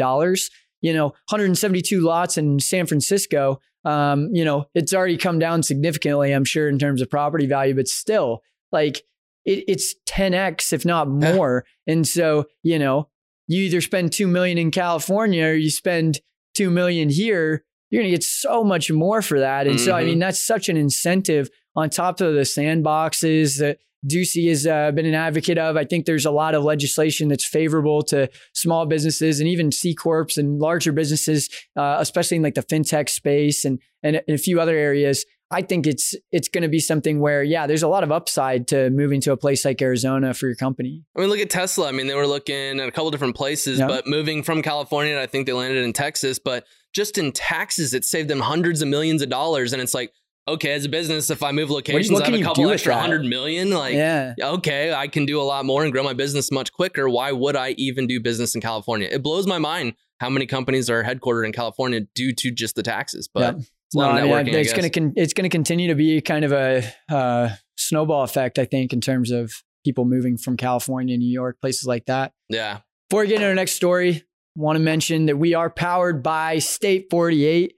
You 0.82 0.94
know, 0.94 1.06
172 1.30 2.02
lots 2.02 2.38
in 2.38 2.60
San 2.60 2.86
Francisco 2.86 3.62
um, 3.86 4.30
you 4.34 4.44
know, 4.44 4.66
it's 4.74 4.94
already 4.94 5.18
come 5.18 5.40
down 5.40 5.64
significantly, 5.64 6.34
I'm 6.34 6.46
sure, 6.46 6.68
in 6.68 6.80
terms 6.80 7.02
of 7.02 7.10
property 7.10 7.46
value, 7.46 7.76
but 7.76 7.88
still, 7.88 8.42
like 8.72 9.04
it, 9.46 9.64
it's 9.68 9.96
10x, 10.08 10.74
if 10.74 10.86
not 10.86 11.08
more. 11.10 11.66
and 11.86 12.08
so, 12.08 12.46
you 12.64 12.80
know, 12.80 13.10
you 13.48 13.64
either 13.64 13.82
spend 13.82 14.12
two 14.12 14.28
million 14.28 14.58
in 14.58 14.72
California 14.72 15.46
or 15.46 15.54
you 15.54 15.70
spend 15.70 16.20
two 16.54 16.70
million 16.70 17.10
here, 17.10 17.64
you're 17.90 18.02
gonna 18.02 18.12
get 18.12 18.24
so 18.24 18.64
much 18.64 18.92
more 18.92 19.22
for 19.22 19.40
that. 19.40 19.68
And 19.68 19.78
mm-hmm. 19.78 19.86
so, 19.86 19.94
I 19.94 20.02
mm-hmm. 20.02 20.10
mean, 20.10 20.20
that's 20.20 20.46
such 20.46 20.70
an 20.70 20.78
incentive 20.78 21.50
on 21.76 21.90
top 21.90 22.20
of 22.20 22.34
the 22.34 22.42
sandboxes 22.42 23.60
that 23.60 23.78
Ducey 24.06 24.50
has 24.50 24.68
uh, 24.68 24.92
been 24.92 25.06
an 25.06 25.16
advocate 25.16 25.58
of. 25.58 25.76
I 25.76 25.84
think 25.84 26.06
there's 26.06 26.26
a 26.26 26.32
lot 26.32 26.56
of 26.56 26.64
legislation 26.64 27.28
that's 27.28 27.46
favorable 27.46 28.02
to 28.04 28.30
small 28.54 28.86
businesses 28.86 29.40
and 29.40 29.50
even 29.50 29.72
C 29.72 29.96
corps 29.96 30.28
and 30.38 30.60
larger 30.60 30.92
businesses, 30.92 31.50
uh, 31.76 31.98
especially 32.00 32.38
in 32.38 32.44
like 32.44 32.56
the 32.56 32.64
fintech 32.64 33.10
space 33.10 33.66
and 33.66 33.80
and 34.04 34.22
a 34.28 34.38
few 34.38 34.62
other 34.62 34.76
areas. 34.76 35.26
I 35.50 35.62
think 35.62 35.88
it's 35.88 36.14
it's 36.32 36.50
going 36.50 36.64
to 36.64 36.68
be 36.68 36.80
something 36.80 37.20
where 37.20 37.42
yeah, 37.42 37.68
there's 37.68 37.84
a 37.84 37.88
lot 37.88 38.04
of 38.04 38.12
upside 38.12 38.68
to 38.68 38.90
moving 38.90 39.22
to 39.22 39.32
a 39.32 39.38
place 39.38 39.64
like 39.64 39.82
Arizona 39.82 40.34
for 40.34 40.48
your 40.48 40.56
company. 40.56 41.04
I 41.16 41.22
mean, 41.22 41.30
look 41.30 41.40
at 41.40 41.50
Tesla. 41.50 41.88
I 41.88 41.92
mean, 41.92 42.08
they 42.08 42.16
were 42.16 42.28
looking 42.28 42.80
at 42.80 42.88
a 42.88 42.92
couple 42.92 43.10
different 43.12 43.36
places, 43.36 43.80
yeah. 43.80 43.88
but 43.88 44.06
moving 44.06 44.44
from 44.44 44.62
California, 44.62 45.20
I 45.20 45.26
think 45.26 45.48
they 45.48 45.54
landed 45.54 45.84
in 45.84 45.94
Texas. 45.94 46.38
But 46.38 46.66
just 46.94 47.18
in 47.18 47.32
taxes, 47.32 47.94
it 47.94 48.04
saved 48.04 48.30
them 48.30 48.42
hundreds 48.42 48.82
of 48.82 48.90
millions 48.90 49.22
of 49.22 49.30
dollars, 49.30 49.72
and 49.72 49.82
it's 49.82 49.94
like 49.94 50.12
okay, 50.48 50.72
as 50.74 50.86
a 50.86 50.90
business, 50.90 51.30
if 51.30 51.44
I 51.44 51.52
move 51.52 51.70
locations, 51.70 52.12
what, 52.12 52.22
what 52.22 52.30
I 52.30 52.32
have 52.32 52.42
a 52.42 52.44
couple 52.44 52.70
extra 52.70 52.96
hundred 52.96 53.26
million. 53.26 53.72
Like, 53.72 53.96
yeah. 53.96 54.34
okay, 54.40 54.94
I 54.94 55.08
can 55.08 55.26
do 55.26 55.42
a 55.42 55.44
lot 55.44 55.66
more 55.66 55.84
and 55.84 55.92
grow 55.92 56.04
my 56.04 56.14
business 56.14 56.52
much 56.52 56.72
quicker. 56.72 57.10
Why 57.10 57.32
would 57.32 57.56
I 57.56 57.72
even 57.72 58.08
do 58.08 58.20
business 58.20 58.56
in 58.56 58.62
California? 58.62 59.10
It 59.12 59.24
blows 59.24 59.48
my 59.48 59.58
mind 59.58 59.94
how 60.20 60.30
many 60.30 60.46
companies 60.46 60.90
are 60.90 61.04
headquartered 61.04 61.46
in 61.46 61.52
California 61.52 62.02
due 62.16 62.34
to 62.34 62.52
just 62.52 62.76
the 62.76 62.84
taxes. 62.84 63.30
But 63.32 63.56
It's 63.58 63.96
a 63.96 64.00
No, 64.00 64.10
of 64.10 64.16
I 64.16 64.22
mean, 64.22 64.32
networking. 64.32 64.54
It's 64.54 64.74
going 64.74 64.84
to 64.84 64.90
con- 64.90 65.14
it's 65.16 65.34
going 65.34 65.44
to 65.44 65.50
continue 65.50 65.88
to 65.90 65.96
be 65.96 66.20
kind 66.22 66.44
of 66.44 66.52
a 66.52 66.84
uh, 67.10 67.50
snowball 67.78 68.24
effect, 68.24 68.60
I 68.60 68.66
think, 68.66 68.94
in 68.94 69.02
terms 69.02 69.32
of 69.32 69.52
people 69.86 70.06
moving 70.06 70.38
from 70.38 70.58
California, 70.58 71.18
New 71.18 71.32
York, 71.32 71.62
places 71.62 71.86
like 71.86 72.06
that. 72.08 72.34
yeah. 72.50 72.80
Before 73.10 73.22
we 73.22 73.28
get 73.28 73.36
into 73.36 73.48
our 73.48 73.56
next 73.56 73.72
story, 73.72 74.26
want 74.58 74.76
to 74.76 74.82
mention 74.84 75.28
that 75.28 75.38
we 75.38 75.54
are 75.54 75.70
powered 75.70 76.22
by 76.22 76.60
State 76.60 77.08
48. 77.10 77.74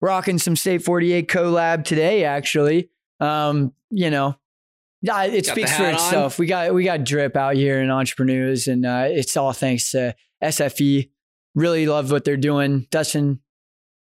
Rocking 0.00 0.38
some 0.38 0.56
State 0.56 0.82
48 0.82 1.28
collab 1.28 1.84
today, 1.84 2.24
actually. 2.24 2.90
Um, 3.20 3.72
you 3.90 4.10
know, 4.10 4.36
yeah, 5.00 5.24
it 5.24 5.44
Got 5.46 5.52
speaks 5.52 5.70
for 5.70 5.82
hat 5.84 5.88
on? 5.88 5.94
itself. 5.94 6.38
We 6.38 6.46
got 6.46 6.72
we 6.74 6.84
got 6.84 7.04
drip 7.04 7.36
out 7.36 7.56
here 7.56 7.80
in 7.80 7.90
entrepreneurs, 7.90 8.68
and 8.68 8.86
uh, 8.86 9.06
it's 9.08 9.36
all 9.36 9.52
thanks 9.52 9.90
to 9.90 10.14
SFE. 10.42 11.10
Really 11.54 11.86
love 11.86 12.10
what 12.10 12.24
they're 12.24 12.36
doing. 12.36 12.86
Dustin, 12.90 13.40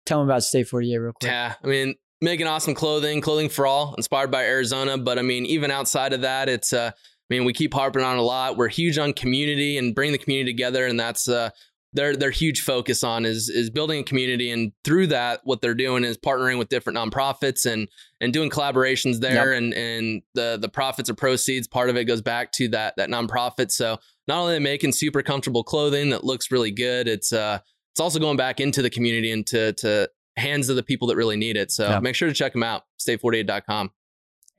tell 0.06 0.20
them 0.20 0.28
about 0.28 0.44
State 0.44 0.68
48 0.68 0.96
real 0.96 1.12
quick. 1.12 1.30
Yeah, 1.30 1.54
I 1.62 1.66
mean, 1.66 1.96
making 2.20 2.46
awesome 2.46 2.74
clothing, 2.74 3.20
clothing 3.20 3.48
for 3.48 3.66
all, 3.66 3.94
inspired 3.96 4.30
by 4.30 4.44
Arizona. 4.44 4.96
But 4.96 5.18
I 5.18 5.22
mean, 5.22 5.44
even 5.46 5.70
outside 5.70 6.12
of 6.12 6.22
that, 6.22 6.48
it's 6.48 6.72
uh, 6.72 6.92
I 6.94 7.34
mean, 7.34 7.44
we 7.44 7.52
keep 7.52 7.74
harping 7.74 8.02
on 8.02 8.16
a 8.16 8.22
lot. 8.22 8.56
We're 8.56 8.68
huge 8.68 8.96
on 8.96 9.12
community 9.12 9.78
and 9.78 9.94
bringing 9.94 10.12
the 10.12 10.18
community 10.18 10.52
together, 10.52 10.86
and 10.86 10.98
that's 10.98 11.28
uh, 11.28 11.50
their 11.96 12.14
their 12.14 12.30
huge 12.30 12.60
focus 12.60 13.02
on 13.02 13.24
is 13.24 13.48
is 13.48 13.70
building 13.70 14.00
a 14.00 14.04
community. 14.04 14.50
And 14.50 14.72
through 14.84 15.08
that, 15.08 15.40
what 15.44 15.60
they're 15.60 15.74
doing 15.74 16.04
is 16.04 16.16
partnering 16.16 16.58
with 16.58 16.68
different 16.68 16.96
nonprofits 16.98 17.66
and 17.70 17.88
and 18.20 18.32
doing 18.32 18.50
collaborations 18.50 19.20
there. 19.20 19.52
And 19.52 19.74
and 19.74 20.22
the 20.34 20.58
the 20.60 20.68
profits 20.68 21.10
or 21.10 21.14
proceeds, 21.14 21.66
part 21.66 21.90
of 21.90 21.96
it 21.96 22.04
goes 22.04 22.22
back 22.22 22.52
to 22.52 22.68
that 22.68 22.94
that 22.96 23.08
nonprofit. 23.08 23.70
So 23.70 23.98
not 24.28 24.38
only 24.40 24.52
are 24.52 24.56
they 24.56 24.62
making 24.62 24.92
super 24.92 25.22
comfortable 25.22 25.64
clothing 25.64 26.10
that 26.10 26.22
looks 26.24 26.50
really 26.52 26.70
good, 26.70 27.08
it's 27.08 27.32
uh 27.32 27.58
it's 27.92 28.00
also 28.00 28.18
going 28.18 28.36
back 28.36 28.60
into 28.60 28.82
the 28.82 28.90
community 28.90 29.32
and 29.32 29.46
to 29.48 29.72
to 29.74 30.08
hands 30.36 30.68
of 30.68 30.76
the 30.76 30.82
people 30.82 31.08
that 31.08 31.16
really 31.16 31.36
need 31.36 31.56
it. 31.56 31.72
So 31.72 31.88
Yeah. 31.88 32.00
make 32.00 32.14
sure 32.14 32.28
to 32.28 32.34
check 32.34 32.52
them 32.52 32.62
out. 32.62 32.82
State48.com. 33.00 33.90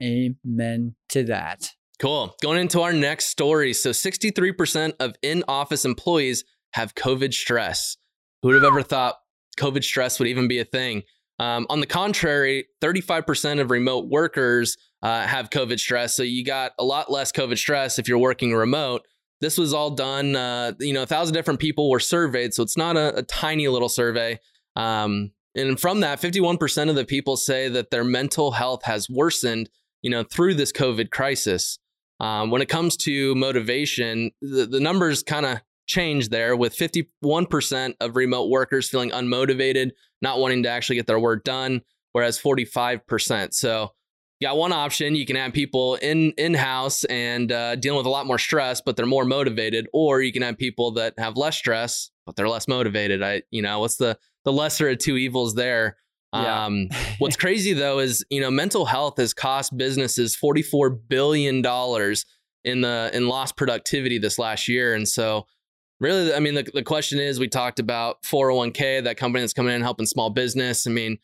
Amen 0.02 0.96
to 1.10 1.24
that. 1.26 1.70
Cool. 2.00 2.36
Going 2.42 2.60
into 2.60 2.82
our 2.82 2.94
next 2.94 3.28
story. 3.28 3.74
So 3.74 3.90
63% 3.92 4.94
of 5.00 5.16
in-office 5.24 5.84
employees 5.86 6.44
have 6.74 6.96
COVID 6.96 7.34
stress. 7.34 7.98
Who 8.42 8.50
would 8.50 8.56
have 8.56 8.64
ever 8.64 8.84
thought 8.84 9.18
COVID 9.58 9.84
stress 9.84 10.20
would 10.20 10.28
even 10.28 10.48
be 10.48 10.60
a 10.60 10.66
thing? 10.66 11.04
Um, 11.40 11.68
on 11.70 11.80
the 11.80 11.88
contrary, 11.88 12.68
35% 12.82 13.62
of 13.62 13.70
remote 13.70 14.08
workers 14.08 14.78
uh, 15.04 15.28
have 15.28 15.50
COVID 15.50 15.80
stress. 15.80 16.16
So 16.16 16.24
you 16.24 16.44
got 16.44 16.72
a 16.80 16.84
lot 16.84 17.12
less 17.12 17.32
COVID 17.32 17.58
stress 17.58 18.00
if 18.00 18.08
you're 18.08 18.18
working 18.18 18.54
remote. 18.54 19.04
This 19.40 19.58
was 19.58 19.74
all 19.74 19.92
done, 19.92 20.36
uh, 20.36 20.74
you 20.80 20.94
know, 20.94 21.04
a 21.04 21.08
thousand 21.08 21.36
different 21.36 21.60
people 21.60 21.92
were 21.92 22.00
surveyed. 22.00 22.56
So 22.56 22.64
it's 22.64 22.78
not 22.78 22.98
a, 22.98 23.18
a 23.18 23.24
tiny 23.24 23.68
little 23.68 23.90
survey. 23.90 24.40
Um, 24.76 25.32
and 25.56 25.80
from 25.80 26.00
that, 26.00 26.20
51% 26.22 26.90
of 26.90 26.96
the 26.96 27.06
people 27.06 27.38
say 27.38 27.68
that 27.70 27.92
their 27.92 28.04
mental 28.04 28.52
health 28.52 28.84
has 28.86 29.10
worsened, 29.10 29.70
you 30.02 30.10
know, 30.10 30.24
through 30.24 30.56
this 30.56 30.72
COVID 30.72 31.12
crisis. 31.12 31.78
Um, 32.20 32.50
when 32.50 32.64
it 32.64 32.70
comes 32.70 32.98
to 32.98 33.36
motivation, 33.36 34.32
the, 34.42 34.66
the 34.66 34.80
numbers 34.80 35.22
kind 35.22 35.46
of 35.46 35.62
change 35.88 36.30
there 36.30 36.56
with 36.56 36.76
51% 36.76 37.94
of 38.00 38.16
remote 38.16 38.50
workers 38.50 38.90
feeling 38.90 39.10
unmotivated, 39.12 39.92
not 40.22 40.40
wanting 40.40 40.64
to 40.64 40.70
actually 40.70 40.98
get 40.98 41.08
their 41.08 41.20
work 41.20 41.44
done, 41.44 41.82
whereas 42.12 42.40
45%. 42.40 43.54
So 43.54 43.92
you 44.40 44.48
got 44.48 44.58
one 44.58 44.72
option. 44.72 45.16
You 45.16 45.26
can 45.26 45.36
have 45.36 45.54
people 45.54 45.96
in 45.96 46.32
in 46.38 46.54
house 46.54 47.04
and 47.06 47.52
uh, 47.52 47.76
dealing 47.76 47.98
with 47.98 48.06
a 48.06 48.12
lot 48.12 48.28
more 48.28 48.38
stress, 48.38 48.82
but 48.82 48.96
they're 48.96 49.08
more 49.08 49.26
motivated, 49.26 49.88
or 49.94 50.22
you 50.22 50.32
can 50.32 50.44
have 50.44 50.58
people 50.58 50.92
that 50.92 51.16
have 51.18 51.38
less 51.38 51.58
stress, 51.58 52.12
but 52.26 52.36
they're 52.36 52.50
less 52.50 52.68
motivated. 52.68 53.24
I, 53.24 53.42
you 53.50 53.64
know, 53.64 53.80
what's 53.80 53.98
the 53.98 54.18
the 54.46 54.54
lesser 54.54 54.90
of 54.90 55.00
two 55.00 55.18
evils 55.18 55.56
there? 55.56 55.98
Yeah. 56.34 56.66
Um, 56.66 56.90
what's 57.18 57.36
crazy 57.36 57.74
though 57.74 57.98
is 57.98 58.24
you 58.30 58.40
know 58.40 58.52
mental 58.52 58.86
health 58.86 59.18
has 59.18 59.34
cost 59.34 59.76
businesses 59.76 60.36
forty 60.36 60.62
four 60.62 60.92
billion 60.92 61.64
dollars 61.64 62.24
in 62.64 62.82
the 62.82 63.10
in 63.14 63.28
lost 63.28 63.58
productivity 63.58 64.20
this 64.20 64.38
last 64.38 64.68
year, 64.68 64.94
and 64.94 65.08
so 65.08 65.48
really, 66.00 66.34
I 66.34 66.40
mean, 66.40 66.56
the 66.56 66.64
the 66.64 66.84
question 66.84 67.20
is, 67.20 67.40
we 67.40 67.48
talked 67.48 67.80
about 67.80 68.26
four 68.26 68.48
hundred 68.50 68.58
one 68.58 68.72
k, 68.72 69.02
that 69.02 69.18
company 69.18 69.42
that's 69.42 69.54
coming 69.54 69.74
in 69.74 69.82
helping 69.82 70.06
small 70.06 70.30
business. 70.30 70.88
I 70.88 70.92
mean, 70.92 71.18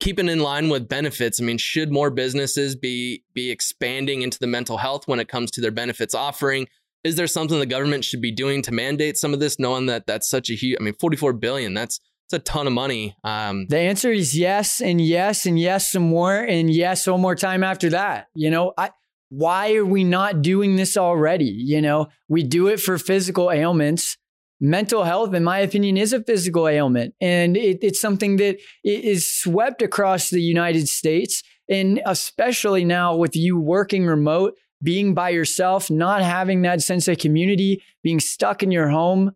keeping 0.00 0.28
in 0.28 0.40
line 0.40 0.68
with 0.68 0.88
benefits. 0.88 1.40
I 1.40 1.44
mean, 1.44 1.58
should 1.58 1.92
more 1.92 2.10
businesses 2.10 2.74
be 2.76 3.24
be 3.34 3.50
expanding 3.50 4.22
into 4.22 4.38
the 4.38 4.46
mental 4.46 4.78
health 4.78 5.06
when 5.06 5.20
it 5.20 5.28
comes 5.28 5.50
to 5.52 5.60
their 5.60 5.70
benefits 5.70 6.14
offering? 6.14 6.66
Is 7.04 7.16
there 7.16 7.26
something 7.26 7.58
the 7.58 7.66
government 7.66 8.04
should 8.04 8.22
be 8.22 8.30
doing 8.30 8.62
to 8.62 8.72
mandate 8.72 9.16
some 9.16 9.34
of 9.34 9.40
this, 9.40 9.58
knowing 9.58 9.86
that 9.86 10.06
that's 10.06 10.28
such 10.28 10.50
a 10.50 10.54
huge? 10.54 10.76
I 10.80 10.82
mean, 10.82 10.94
forty 10.94 11.16
four 11.16 11.32
billion. 11.32 11.74
That's 11.74 12.00
that's 12.30 12.40
a 12.40 12.44
ton 12.44 12.66
of 12.66 12.72
money. 12.72 13.14
Um, 13.24 13.66
The 13.68 13.78
answer 13.78 14.12
is 14.12 14.36
yes, 14.36 14.80
and 14.80 15.00
yes, 15.00 15.44
and 15.44 15.58
yes, 15.58 15.90
some 15.90 16.04
more, 16.04 16.36
and 16.36 16.72
yes, 16.72 17.06
one 17.06 17.20
more 17.20 17.34
time 17.34 17.64
after 17.64 17.90
that. 17.90 18.28
You 18.34 18.50
know, 18.50 18.72
I, 18.78 18.90
why 19.32 19.74
are 19.76 19.84
we 19.86 20.04
not 20.04 20.42
doing 20.42 20.76
this 20.76 20.94
already? 20.94 21.46
You 21.46 21.80
know, 21.80 22.08
we 22.28 22.42
do 22.42 22.66
it 22.66 22.78
for 22.78 22.98
physical 22.98 23.50
ailments. 23.50 24.18
Mental 24.60 25.04
health, 25.04 25.32
in 25.32 25.42
my 25.42 25.60
opinion, 25.60 25.96
is 25.96 26.12
a 26.12 26.22
physical 26.22 26.68
ailment, 26.68 27.14
and 27.18 27.56
it, 27.56 27.78
it's 27.80 28.00
something 28.00 28.36
that 28.36 28.58
is 28.84 29.26
swept 29.26 29.80
across 29.80 30.28
the 30.28 30.42
United 30.42 30.86
States, 30.86 31.42
and 31.66 32.02
especially 32.04 32.84
now 32.84 33.16
with 33.16 33.34
you 33.34 33.58
working 33.58 34.04
remote, 34.04 34.52
being 34.82 35.14
by 35.14 35.30
yourself, 35.30 35.90
not 35.90 36.22
having 36.22 36.60
that 36.62 36.82
sense 36.82 37.08
of 37.08 37.16
community, 37.16 37.82
being 38.02 38.20
stuck 38.20 38.62
in 38.62 38.70
your 38.70 38.90
home 38.90 39.32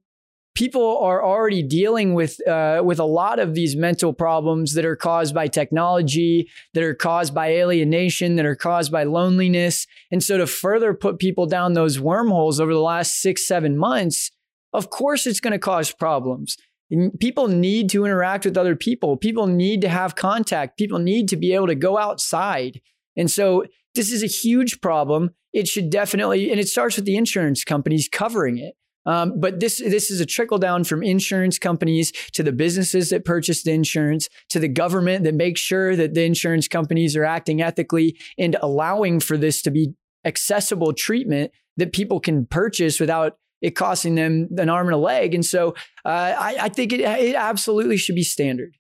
people 0.56 0.98
are 0.98 1.22
already 1.22 1.62
dealing 1.62 2.14
with 2.14 2.44
uh, 2.48 2.82
with 2.84 2.98
a 2.98 3.04
lot 3.04 3.38
of 3.38 3.54
these 3.54 3.76
mental 3.76 4.12
problems 4.12 4.74
that 4.74 4.84
are 4.84 4.96
caused 4.96 5.34
by 5.34 5.46
technology, 5.46 6.50
that 6.74 6.82
are 6.82 6.94
caused 6.94 7.32
by 7.34 7.48
alienation, 7.48 8.36
that 8.36 8.46
are 8.46 8.56
caused 8.56 8.90
by 8.90 9.04
loneliness, 9.04 9.86
and 10.10 10.24
so 10.24 10.38
to 10.38 10.46
further 10.46 10.94
put 10.94 11.18
people 11.18 11.46
down 11.46 11.74
those 11.74 12.00
wormholes 12.00 12.58
over 12.58 12.72
the 12.72 12.80
last 12.80 13.20
six 13.20 13.46
seven 13.46 13.76
months, 13.76 14.32
of 14.72 14.90
course 14.90 15.26
it's 15.26 15.40
going 15.40 15.52
to 15.52 15.58
cause 15.58 15.92
problems. 15.92 16.56
And 16.90 17.18
People 17.20 17.48
need 17.48 17.90
to 17.90 18.04
interact 18.04 18.44
with 18.44 18.56
other 18.56 18.76
people. 18.76 19.16
People 19.16 19.46
need 19.46 19.80
to 19.82 19.88
have 19.88 20.16
contact. 20.16 20.78
People 20.78 20.98
need 20.98 21.28
to 21.28 21.36
be 21.36 21.52
able 21.52 21.66
to 21.66 21.74
go 21.74 21.98
outside. 21.98 22.80
And 23.16 23.30
so 23.30 23.64
this 23.94 24.12
is 24.12 24.22
a 24.22 24.26
huge 24.26 24.80
problem. 24.80 25.30
It 25.52 25.66
should 25.66 25.90
definitely, 25.90 26.50
and 26.50 26.60
it 26.60 26.68
starts 26.68 26.96
with 26.96 27.04
the 27.04 27.16
insurance 27.16 27.64
companies 27.64 28.08
covering 28.10 28.58
it. 28.58 28.74
Um, 29.06 29.38
but 29.38 29.60
this 29.60 29.78
this 29.78 30.10
is 30.10 30.20
a 30.20 30.26
trickle 30.26 30.58
down 30.58 30.84
from 30.84 31.02
insurance 31.02 31.58
companies 31.58 32.12
to 32.32 32.42
the 32.42 32.52
businesses 32.52 33.10
that 33.10 33.24
purchase 33.24 33.62
the 33.62 33.72
insurance 33.72 34.28
to 34.50 34.58
the 34.58 34.68
government 34.68 35.24
that 35.24 35.34
makes 35.34 35.60
sure 35.60 35.96
that 35.96 36.14
the 36.14 36.24
insurance 36.24 36.68
companies 36.68 37.16
are 37.16 37.24
acting 37.24 37.62
ethically 37.62 38.18
and 38.36 38.56
allowing 38.60 39.20
for 39.20 39.36
this 39.36 39.62
to 39.62 39.70
be 39.70 39.94
accessible 40.24 40.92
treatment 40.92 41.52
that 41.76 41.92
people 41.92 42.20
can 42.20 42.46
purchase 42.46 42.98
without 42.98 43.36
it 43.62 43.70
costing 43.70 44.16
them 44.16 44.48
an 44.58 44.68
arm 44.68 44.86
and 44.88 44.94
a 44.94 44.98
leg. 44.98 45.34
And 45.34 45.44
so 45.44 45.74
uh, 46.04 46.34
I, 46.38 46.56
I 46.62 46.68
think 46.68 46.92
it, 46.92 47.00
it 47.00 47.34
absolutely 47.34 47.96
should 47.96 48.14
be 48.14 48.22
standard. 48.22 48.76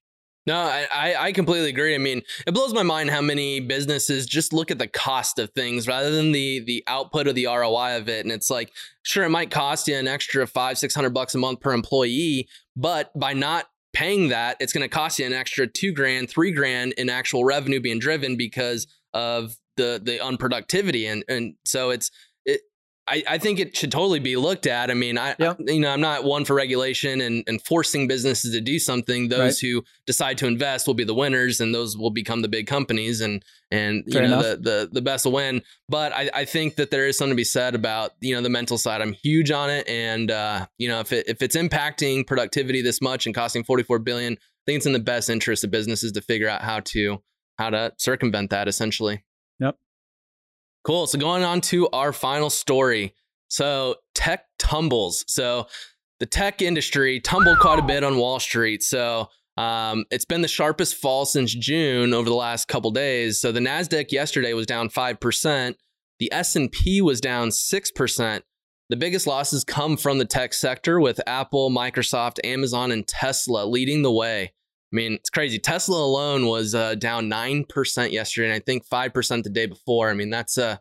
No, 0.46 0.56
I, 0.56 1.16
I 1.18 1.32
completely 1.32 1.70
agree. 1.70 1.94
I 1.94 1.98
mean, 1.98 2.22
it 2.46 2.54
blows 2.54 2.72
my 2.72 2.84
mind 2.84 3.10
how 3.10 3.20
many 3.20 3.58
businesses 3.58 4.26
just 4.26 4.52
look 4.52 4.70
at 4.70 4.78
the 4.78 4.86
cost 4.86 5.40
of 5.40 5.50
things 5.50 5.88
rather 5.88 6.10
than 6.10 6.30
the 6.30 6.60
the 6.60 6.84
output 6.86 7.26
of 7.26 7.34
the 7.34 7.46
ROI 7.46 7.96
of 7.96 8.08
it. 8.08 8.24
And 8.24 8.32
it's 8.32 8.48
like, 8.48 8.72
sure, 9.02 9.24
it 9.24 9.30
might 9.30 9.50
cost 9.50 9.88
you 9.88 9.96
an 9.96 10.06
extra 10.06 10.46
five, 10.46 10.78
six 10.78 10.94
hundred 10.94 11.14
bucks 11.14 11.34
a 11.34 11.38
month 11.38 11.60
per 11.60 11.72
employee, 11.72 12.48
but 12.76 13.10
by 13.18 13.32
not 13.32 13.66
paying 13.92 14.28
that, 14.28 14.56
it's 14.60 14.72
going 14.72 14.82
to 14.82 14.94
cost 14.94 15.18
you 15.18 15.26
an 15.26 15.32
extra 15.32 15.66
two 15.66 15.90
grand, 15.90 16.30
three 16.30 16.52
grand 16.52 16.92
in 16.92 17.08
actual 17.08 17.44
revenue 17.44 17.80
being 17.80 17.98
driven 17.98 18.36
because 18.36 18.86
of 19.14 19.56
the 19.76 20.00
the 20.02 20.18
unproductivity. 20.18 21.10
And 21.10 21.24
and 21.28 21.54
so 21.64 21.90
it's 21.90 22.06
it. 22.08 22.14
I, 23.08 23.22
I 23.28 23.38
think 23.38 23.60
it 23.60 23.76
should 23.76 23.92
totally 23.92 24.18
be 24.18 24.36
looked 24.36 24.66
at. 24.66 24.90
I 24.90 24.94
mean, 24.94 25.16
I, 25.16 25.36
Yep. 25.38 25.60
you 25.66 25.80
know 25.80 25.90
I'm 25.90 26.00
not 26.00 26.24
one 26.24 26.44
for 26.44 26.54
regulation 26.54 27.20
and, 27.20 27.44
and 27.46 27.62
forcing 27.62 28.08
businesses 28.08 28.52
to 28.52 28.60
do 28.60 28.78
something. 28.78 29.28
Those 29.28 29.60
who 29.60 29.84
decide 30.06 30.38
to 30.38 30.46
invest 30.46 30.86
will 30.86 30.94
be 30.94 31.04
the 31.04 31.14
winners, 31.14 31.60
and 31.60 31.74
those 31.74 31.96
will 31.96 32.10
become 32.10 32.42
the 32.42 32.48
big 32.48 32.66
companies, 32.66 33.20
and 33.20 33.44
and 33.70 34.02
you 34.06 34.20
know 34.20 34.26
enough. 34.26 34.42
the, 34.42 34.56
the 34.56 34.88
the 34.92 35.02
best 35.02 35.24
will 35.24 35.32
win. 35.32 35.62
But 35.88 36.12
I, 36.12 36.30
I 36.34 36.44
think 36.44 36.76
that 36.76 36.90
there 36.90 37.06
is 37.06 37.16
something 37.16 37.32
to 37.32 37.36
be 37.36 37.44
said 37.44 37.74
about 37.74 38.10
you 38.20 38.34
know 38.34 38.40
the 38.42 38.50
mental 38.50 38.78
side. 38.78 39.00
I'm 39.00 39.12
huge 39.12 39.50
on 39.50 39.70
it, 39.70 39.88
and 39.88 40.30
uh, 40.30 40.66
you 40.78 40.88
know 40.88 41.00
if 41.00 41.12
it 41.12 41.28
if 41.28 41.42
it's 41.42 41.56
impacting 41.56 42.26
productivity 42.26 42.82
this 42.82 43.00
much 43.00 43.26
and 43.26 43.34
costing 43.34 43.62
44 43.62 44.00
billion, 44.00 44.32
I 44.32 44.62
think 44.66 44.78
it's 44.78 44.86
in 44.86 44.92
the 44.92 44.98
best 44.98 45.30
interest 45.30 45.62
of 45.62 45.70
businesses 45.70 46.12
to 46.12 46.20
figure 46.20 46.48
out 46.48 46.62
how 46.62 46.80
to 46.80 47.22
how 47.58 47.70
to 47.70 47.92
circumvent 47.98 48.50
that 48.50 48.66
essentially. 48.68 49.24
Yep. 49.60 49.76
Cool. 50.86 51.08
So 51.08 51.18
going 51.18 51.42
on 51.42 51.60
to 51.62 51.88
our 51.88 52.12
final 52.12 52.48
story. 52.48 53.12
So 53.48 53.96
tech 54.14 54.44
tumbles. 54.56 55.24
So 55.26 55.66
the 56.20 56.26
tech 56.26 56.62
industry 56.62 57.18
tumbled 57.18 57.58
quite 57.58 57.80
a 57.80 57.82
bit 57.82 58.04
on 58.04 58.18
Wall 58.18 58.38
Street. 58.38 58.84
So 58.84 59.28
um, 59.56 60.04
it's 60.12 60.24
been 60.24 60.42
the 60.42 60.48
sharpest 60.48 60.94
fall 60.94 61.24
since 61.24 61.52
June 61.52 62.14
over 62.14 62.28
the 62.28 62.36
last 62.36 62.68
couple 62.68 62.92
days. 62.92 63.40
So 63.40 63.50
the 63.50 63.58
Nasdaq 63.58 64.12
yesterday 64.12 64.52
was 64.52 64.64
down 64.64 64.88
five 64.88 65.18
percent. 65.18 65.76
The 66.20 66.32
S 66.32 66.54
and 66.54 66.70
P 66.70 67.02
was 67.02 67.20
down 67.20 67.50
six 67.50 67.90
percent. 67.90 68.44
The 68.88 68.96
biggest 68.96 69.26
losses 69.26 69.64
come 69.64 69.96
from 69.96 70.18
the 70.18 70.24
tech 70.24 70.54
sector, 70.54 71.00
with 71.00 71.20
Apple, 71.26 71.68
Microsoft, 71.68 72.38
Amazon, 72.44 72.92
and 72.92 73.08
Tesla 73.08 73.66
leading 73.66 74.02
the 74.02 74.12
way. 74.12 74.52
I 74.96 74.98
mean, 74.98 75.12
it's 75.12 75.28
crazy. 75.28 75.58
Tesla 75.58 76.02
alone 76.02 76.46
was 76.46 76.74
uh, 76.74 76.94
down 76.94 77.28
9% 77.28 78.12
yesterday, 78.12 78.46
and 78.46 78.54
I 78.54 78.60
think 78.60 78.88
5% 78.88 79.42
the 79.42 79.50
day 79.50 79.66
before. 79.66 80.08
I 80.08 80.14
mean, 80.14 80.30
that's 80.30 80.56
uh, 80.56 80.78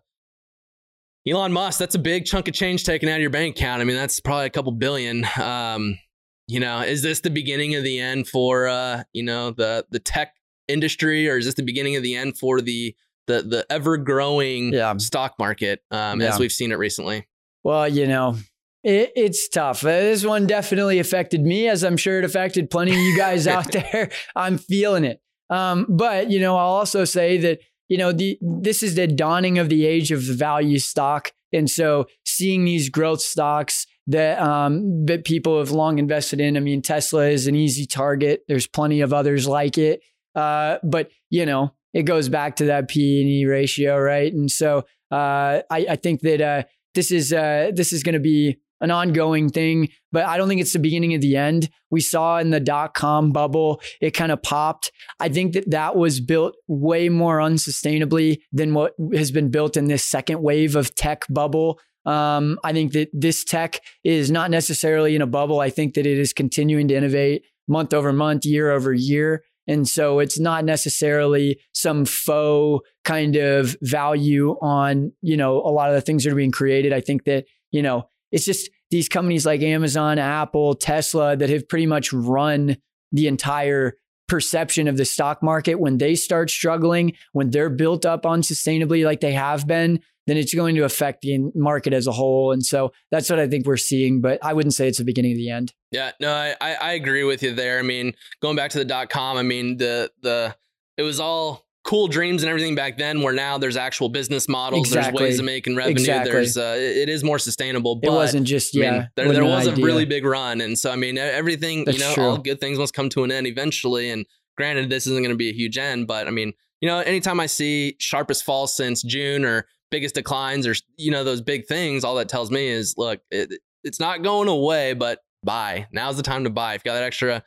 Elon 1.28 1.51
Musk, 1.51 1.80
that's 1.80 1.95
a 1.95 1.99
big 1.99 2.23
chunk 2.23 2.47
of 2.47 2.54
change 2.54 2.86
taken 2.86 3.10
out 3.10 3.15
of 3.15 3.21
your 3.21 3.30
bank 3.30 3.58
account. 3.58 3.82
I 3.82 3.84
mean, 3.84 3.97
that's 3.97 4.21
probably 4.21 4.45
a 4.45 4.49
couple 4.51 4.71
billion. 4.71 5.25
Um, 5.38 5.99
you 6.47 6.62
know, 6.62 6.80
is 6.80 7.01
this 7.01 7.19
the 7.19 7.30
beginning 7.30 7.75
of 7.75 7.84
the 7.84 7.99
end 7.99 8.30
for 8.30 8.69
uh, 8.69 9.04
you 9.12 9.23
know, 9.23 9.51
the 9.51 9.86
the 9.89 9.99
tech 9.99 10.36
industry, 10.69 11.28
or 11.28 11.38
is 11.38 11.45
this 11.45 11.56
the 11.56 11.63
beginning 11.63 11.97
of 11.97 12.04
the 12.04 12.15
end 12.15 12.38
for 12.38 12.62
the 12.62 12.95
the 13.28 13.41
the 13.41 13.65
ever 13.69 13.97
growing 13.97 14.71
yeah. 14.71 14.95
stock 14.97 15.34
market 15.39 15.82
um, 15.91 16.21
yeah. 16.21 16.28
as 16.28 16.39
we've 16.39 16.54
seen 16.54 16.71
it 16.71 16.78
recently? 16.78 17.28
Well, 17.63 17.89
you 17.89 18.08
know, 18.08 18.38
it, 18.85 19.11
it's 19.15 19.49
tough. 19.49 19.83
Uh, 19.83 19.89
this 19.89 20.23
one 20.23 20.45
definitely 20.45 20.99
affected 20.99 21.41
me, 21.41 21.67
as 21.67 21.83
I'm 21.83 21.97
sure 21.97 22.19
it 22.19 22.25
affected 22.25 22.69
plenty 22.69 22.91
of 22.91 22.99
you 22.99 23.17
guys 23.17 23.47
out 23.55 23.71
there. 23.71 24.11
I'm 24.35 24.59
feeling 24.59 25.03
it. 25.03 25.19
Um, 25.49 25.87
but 25.89 26.29
you 26.29 26.39
know, 26.39 26.55
I'll 26.55 26.67
also 26.67 27.03
say 27.03 27.37
that 27.37 27.59
you 27.89 27.97
know 27.97 28.11
the 28.11 28.37
this 28.41 28.83
is 28.83 28.95
the 28.95 29.07
dawning 29.07 29.57
of 29.57 29.69
the 29.69 29.85
age 29.87 30.11
of 30.11 30.21
value 30.21 30.77
stock, 30.77 31.31
and 31.51 31.69
so 31.69 32.05
seeing 32.25 32.63
these 32.63 32.89
growth 32.89 33.21
stocks 33.21 33.87
that 34.07 34.39
um, 34.39 35.05
that 35.07 35.25
people 35.25 35.57
have 35.57 35.71
long 35.71 35.97
invested 35.97 36.39
in. 36.39 36.55
I 36.55 36.59
mean, 36.59 36.83
Tesla 36.83 37.27
is 37.27 37.47
an 37.47 37.55
easy 37.55 37.87
target. 37.87 38.43
There's 38.47 38.67
plenty 38.67 39.01
of 39.01 39.13
others 39.13 39.47
like 39.47 39.79
it, 39.79 40.01
uh, 40.35 40.77
but 40.83 41.09
you 41.31 41.47
know, 41.47 41.73
it 41.93 42.03
goes 42.03 42.29
back 42.29 42.57
to 42.57 42.65
that 42.65 42.87
P 42.87 43.21
and 43.21 43.29
E 43.29 43.45
ratio, 43.45 43.97
right? 43.97 44.31
And 44.31 44.49
so 44.51 44.79
uh, 45.11 45.61
I, 45.71 45.85
I, 45.89 45.95
think 45.95 46.21
that 46.21 46.41
uh, 46.41 46.63
this 46.93 47.11
is 47.11 47.33
uh, 47.33 47.71
this 47.73 47.93
is 47.93 48.03
going 48.03 48.13
to 48.13 48.19
be 48.19 48.59
an 48.81 48.91
ongoing 48.91 49.49
thing, 49.49 49.89
but 50.11 50.25
I 50.25 50.38
don't 50.38 50.47
think 50.47 50.61
it's 50.61 50.73
the 50.73 50.79
beginning 50.79 51.13
of 51.13 51.21
the 51.21 51.35
end. 51.38 51.69
We 51.91 52.01
saw 52.01 52.39
in 52.39 52.49
the 52.49 52.59
dot 52.59 52.93
com 52.93 53.31
bubble, 53.31 53.81
it 54.01 54.11
kind 54.11 54.31
of 54.31 54.41
popped. 54.43 54.91
I 55.19 55.29
think 55.29 55.53
that 55.53 55.71
that 55.71 55.95
was 55.95 56.19
built 56.19 56.55
way 56.67 57.09
more 57.09 57.38
unsustainably 57.38 58.39
than 58.51 58.73
what 58.73 58.93
has 59.13 59.31
been 59.31 59.49
built 59.49 59.77
in 59.77 59.85
this 59.85 60.03
second 60.03 60.41
wave 60.41 60.75
of 60.75 60.93
tech 60.95 61.25
bubble. 61.29 61.79
Um, 62.05 62.59
I 62.63 62.73
think 62.73 62.91
that 62.93 63.09
this 63.13 63.43
tech 63.43 63.79
is 64.03 64.29
not 64.29 64.51
necessarily 64.51 65.15
in 65.15 65.21
a 65.21 65.27
bubble. 65.27 65.59
I 65.59 65.69
think 65.69 65.95
that 65.95 66.05
it 66.05 66.17
is 66.17 66.33
continuing 66.33 66.88
to 66.89 66.95
innovate 66.95 67.43
month 67.67 67.93
over 67.93 68.13
month, 68.13 68.45
year 68.45 68.71
over 68.71 68.93
year. 68.93 69.43
And 69.67 69.88
so 69.88 70.19
it's 70.19 70.39
not 70.39 70.63
necessarily 70.65 71.59
some 71.73 72.05
faux 72.05 72.88
kind 73.03 73.35
of 73.35 73.75
value 73.81 74.51
on, 74.61 75.13
you 75.21 75.35
know, 75.35 75.55
a 75.55 75.71
lot 75.71 75.89
of 75.89 75.95
the 75.95 76.01
things 76.01 76.23
that 76.23 76.33
are 76.33 76.35
being 76.35 76.51
created. 76.51 76.93
I 76.93 77.01
think 77.01 77.23
that, 77.23 77.45
you 77.71 77.81
know, 77.81 78.07
it's 78.31 78.45
just 78.45 78.69
these 78.91 79.09
companies 79.09 79.45
like 79.45 79.61
Amazon, 79.61 80.19
Apple, 80.19 80.75
Tesla 80.75 81.35
that 81.35 81.49
have 81.49 81.67
pretty 81.67 81.85
much 81.85 82.13
run 82.13 82.77
the 83.11 83.27
entire 83.27 83.93
perception 84.27 84.88
of 84.88 84.97
the 84.97 85.05
stock 85.05 85.43
market 85.43 85.75
when 85.75 85.97
they 85.97 86.15
start 86.15 86.49
struggling, 86.49 87.13
when 87.33 87.51
they're 87.51 87.69
built 87.69 88.05
up 88.05 88.23
unsustainably 88.23 89.05
like 89.05 89.21
they 89.21 89.33
have 89.33 89.67
been, 89.67 89.99
then 90.27 90.38
it's 90.38 90.53
going 90.53 90.75
to 90.75 90.83
affect 90.83 91.21
the 91.21 91.51
market 91.53 91.93
as 91.93 92.07
a 92.07 92.11
whole. 92.11 92.51
And 92.51 92.65
so 92.65 92.91
that's 93.11 93.29
what 93.29 93.39
I 93.39 93.47
think 93.47 93.67
we're 93.67 93.77
seeing, 93.77 94.21
but 94.21 94.39
I 94.43 94.53
wouldn't 94.53 94.73
say 94.73 94.88
it's 94.88 94.97
the 94.97 95.03
beginning 95.03 95.33
of 95.33 95.38
the 95.38 95.51
end. 95.51 95.73
Yeah, 95.91 96.11
no, 96.19 96.33
I, 96.33 96.55
I 96.59 96.93
agree 96.93 97.23
with 97.23 97.43
you 97.43 97.53
there. 97.53 97.77
I 97.77 97.83
mean, 97.83 98.13
going 98.41 98.55
back 98.55 98.71
to 98.71 98.79
the 98.79 98.85
dot 98.85 99.11
com, 99.11 99.38
I 99.38 99.43
mean, 99.43 99.77
the, 99.77 100.11
the, 100.23 100.55
it 100.97 101.03
was 101.03 101.19
all 101.19 101.64
cool 101.85 102.07
dreams 102.07 102.41
and 102.41 102.49
everything 102.49 102.73
back 102.73 102.97
then 102.97 103.21
where 103.21 103.33
now 103.33 103.59
there's 103.59 103.77
actual 103.77 104.09
business 104.09 104.49
models 104.49 104.87
exactly. 104.87 105.19
there's 105.19 105.29
ways 105.29 105.39
of 105.39 105.45
making 105.45 105.75
revenue 105.75 105.91
exactly. 105.91 106.31
there's 106.31 106.57
uh, 106.57 106.75
it 106.77 107.07
is 107.07 107.23
more 107.23 107.37
sustainable 107.37 107.95
but 107.95 108.07
it 108.09 108.11
wasn't 108.11 108.45
just 108.45 108.73
yeah 108.73 108.89
I 108.89 108.91
mean, 108.91 109.09
there, 109.15 109.33
there 109.33 109.45
was 109.45 109.67
a 109.67 109.75
really 109.75 110.03
big 110.03 110.25
run 110.25 110.61
and 110.61 110.77
so 110.77 110.91
i 110.91 110.95
mean 110.95 111.17
everything 111.17 111.85
That's 111.85 111.99
you 111.99 112.03
know 112.03 112.13
true. 112.13 112.23
all 112.23 112.37
good 112.39 112.59
things 112.59 112.79
must 112.79 112.95
come 112.95 113.07
to 113.09 113.23
an 113.23 113.31
end 113.31 113.45
eventually 113.45 114.09
and 114.09 114.25
granted 114.57 114.89
this 114.89 115.05
isn't 115.05 115.21
going 115.21 115.29
to 115.29 115.37
be 115.37 115.49
a 115.49 115.53
huge 115.53 115.77
end 115.77 116.07
but 116.07 116.27
i 116.27 116.31
mean 116.31 116.53
you 116.81 116.89
know 116.89 116.99
anytime 116.99 117.39
i 117.39 117.45
see 117.45 117.95
sharpest 117.99 118.43
fall 118.43 118.65
since 118.65 119.03
june 119.03 119.45
or 119.45 119.67
biggest 119.91 120.15
declines 120.15 120.65
or 120.65 120.73
you 120.97 121.11
know 121.11 121.23
those 121.23 121.41
big 121.41 121.67
things 121.67 122.03
all 122.03 122.15
that 122.15 122.27
tells 122.27 122.49
me 122.49 122.67
is 122.67 122.95
look 122.97 123.21
it, 123.29 123.61
it's 123.83 123.99
not 123.99 124.23
going 124.23 124.47
away 124.47 124.93
but 124.93 125.19
buy 125.43 125.85
now's 125.91 126.17
the 126.17 126.23
time 126.23 126.45
to 126.45 126.49
buy 126.49 126.73
if 126.73 126.81
you 126.83 126.89
got 126.89 126.95
that 126.95 127.03
extra 127.03 127.43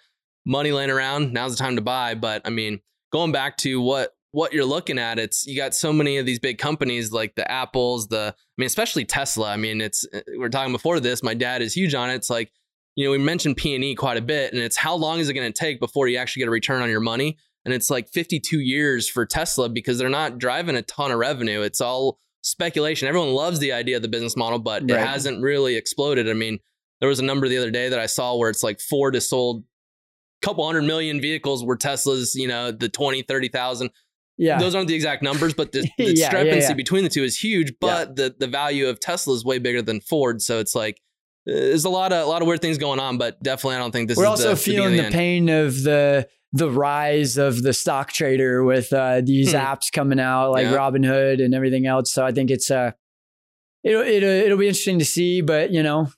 money 0.46 0.70
laying 0.70 0.90
around 0.90 1.32
now's 1.32 1.50
the 1.50 1.62
time 1.62 1.74
to 1.74 1.82
buy 1.82 2.14
but 2.14 2.40
i 2.44 2.50
mean 2.50 2.80
going 3.10 3.32
back 3.32 3.56
to 3.56 3.80
what 3.80 4.12
what 4.32 4.52
you're 4.52 4.64
looking 4.64 4.98
at, 4.98 5.18
it's 5.18 5.46
you 5.46 5.56
got 5.56 5.74
so 5.74 5.92
many 5.92 6.18
of 6.18 6.26
these 6.26 6.38
big 6.38 6.58
companies 6.58 7.12
like 7.12 7.34
the 7.34 7.50
Apples, 7.50 8.08
the 8.08 8.34
I 8.36 8.52
mean, 8.56 8.66
especially 8.66 9.04
Tesla. 9.04 9.50
I 9.50 9.56
mean, 9.56 9.80
it's 9.80 10.06
uh, 10.12 10.20
we 10.38 10.44
are 10.44 10.50
talking 10.50 10.72
before 10.72 11.00
this. 11.00 11.22
My 11.22 11.34
dad 11.34 11.62
is 11.62 11.74
huge 11.74 11.94
on 11.94 12.10
it. 12.10 12.14
It's 12.14 12.30
like 12.30 12.52
you 12.94 13.04
know 13.04 13.10
we 13.10 13.18
mentioned 13.18 13.56
P 13.56 13.74
and 13.74 13.84
E 13.84 13.94
quite 13.94 14.16
a 14.16 14.22
bit, 14.22 14.52
and 14.52 14.62
it's 14.62 14.76
how 14.76 14.94
long 14.94 15.18
is 15.18 15.28
it 15.28 15.34
going 15.34 15.50
to 15.50 15.58
take 15.58 15.80
before 15.80 16.08
you 16.08 16.18
actually 16.18 16.40
get 16.40 16.48
a 16.48 16.52
return 16.52 16.82
on 16.82 16.90
your 16.90 17.00
money? 17.00 17.38
And 17.64 17.74
it's 17.74 17.90
like 17.90 18.08
52 18.08 18.60
years 18.60 19.08
for 19.08 19.26
Tesla 19.26 19.68
because 19.68 19.98
they're 19.98 20.08
not 20.08 20.38
driving 20.38 20.76
a 20.76 20.82
ton 20.82 21.10
of 21.10 21.18
revenue. 21.18 21.62
It's 21.62 21.80
all 21.80 22.18
speculation. 22.42 23.08
Everyone 23.08 23.32
loves 23.34 23.58
the 23.58 23.72
idea 23.72 23.96
of 23.96 24.02
the 24.02 24.08
business 24.08 24.36
model, 24.36 24.58
but 24.58 24.82
right. 24.82 24.90
it 24.92 25.06
hasn't 25.06 25.42
really 25.42 25.76
exploded. 25.76 26.30
I 26.30 26.34
mean, 26.34 26.60
there 27.00 27.08
was 27.08 27.18
a 27.18 27.24
number 27.24 27.48
the 27.48 27.58
other 27.58 27.70
day 27.70 27.88
that 27.88 27.98
I 27.98 28.06
saw 28.06 28.36
where 28.36 28.50
it's 28.50 28.62
like 28.62 28.80
Ford 28.80 29.14
has 29.14 29.28
sold 29.28 29.64
a 30.42 30.46
couple 30.46 30.64
hundred 30.64 30.82
million 30.82 31.20
vehicles 31.20 31.64
where 31.64 31.76
Tesla's, 31.76 32.34
you 32.34 32.48
know, 32.48 32.70
the 32.70 32.88
20, 32.88 33.22
30,000 33.22 33.90
yeah. 34.38 34.58
Those 34.58 34.74
aren't 34.74 34.88
the 34.88 34.94
exact 34.94 35.22
numbers, 35.22 35.52
but 35.52 35.72
the, 35.72 35.80
the 35.98 36.04
yeah, 36.04 36.30
discrepancy 36.30 36.58
yeah, 36.60 36.68
yeah. 36.68 36.74
between 36.74 37.02
the 37.04 37.10
two 37.10 37.24
is 37.24 37.38
huge. 37.38 37.72
But 37.80 38.16
the, 38.16 38.34
the 38.38 38.46
value 38.46 38.86
of 38.86 39.00
Tesla 39.00 39.34
is 39.34 39.44
way 39.44 39.58
bigger 39.58 39.82
than 39.82 40.00
Ford. 40.00 40.40
So 40.40 40.60
it's 40.60 40.74
like, 40.74 41.00
uh, 41.48 41.52
there's 41.52 41.84
a 41.84 41.90
lot 41.90 42.12
of 42.12 42.24
a 42.24 42.28
lot 42.28 42.40
of 42.40 42.48
weird 42.48 42.60
things 42.60 42.78
going 42.78 43.00
on, 43.00 43.18
but 43.18 43.42
definitely 43.42 43.76
I 43.76 43.78
don't 43.80 43.90
think 43.90 44.08
this 44.08 44.16
is. 44.16 44.22
We're 44.22 44.28
also 44.28 44.50
the, 44.50 44.56
feeling 44.56 44.96
the, 44.96 45.02
the 45.04 45.10
pain 45.10 45.48
of 45.48 45.82
the 45.82 46.28
the 46.52 46.70
rise 46.70 47.36
of 47.36 47.62
the 47.62 47.72
stock 47.72 48.10
trader 48.10 48.64
with 48.64 48.92
uh, 48.92 49.20
these 49.22 49.52
hmm. 49.52 49.58
apps 49.58 49.92
coming 49.92 50.20
out 50.20 50.52
like 50.52 50.66
Robinhood 50.68 51.44
and 51.44 51.54
everything 51.54 51.86
else. 51.86 52.12
So 52.12 52.24
I 52.24 52.32
think 52.32 52.50
it's 52.50 52.70
uh 52.70 52.92
it'll, 53.82 54.02
it'll 54.02 54.28
it'll 54.28 54.58
be 54.58 54.68
interesting 54.68 54.98
to 54.98 55.04
see, 55.04 55.40
but 55.40 55.72
you 55.72 55.82
know, 55.82 56.08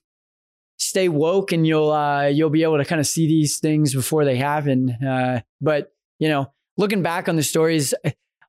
stay 0.79 1.09
woke 1.09 1.53
and 1.53 1.67
you'll 1.67 1.91
uh 1.91 2.27
you'll 2.27 2.51
be 2.51 2.65
able 2.65 2.79
to 2.79 2.85
kind 2.85 3.01
of 3.01 3.07
see 3.07 3.27
these 3.27 3.59
things 3.59 3.95
before 3.95 4.25
they 4.25 4.37
happen. 4.37 4.91
Uh, 4.91 5.41
but 5.61 5.93
you 6.19 6.29
know, 6.29 6.53
looking 6.81 7.03
back 7.03 7.29
on 7.29 7.37
the 7.37 7.43
stories, 7.43 7.95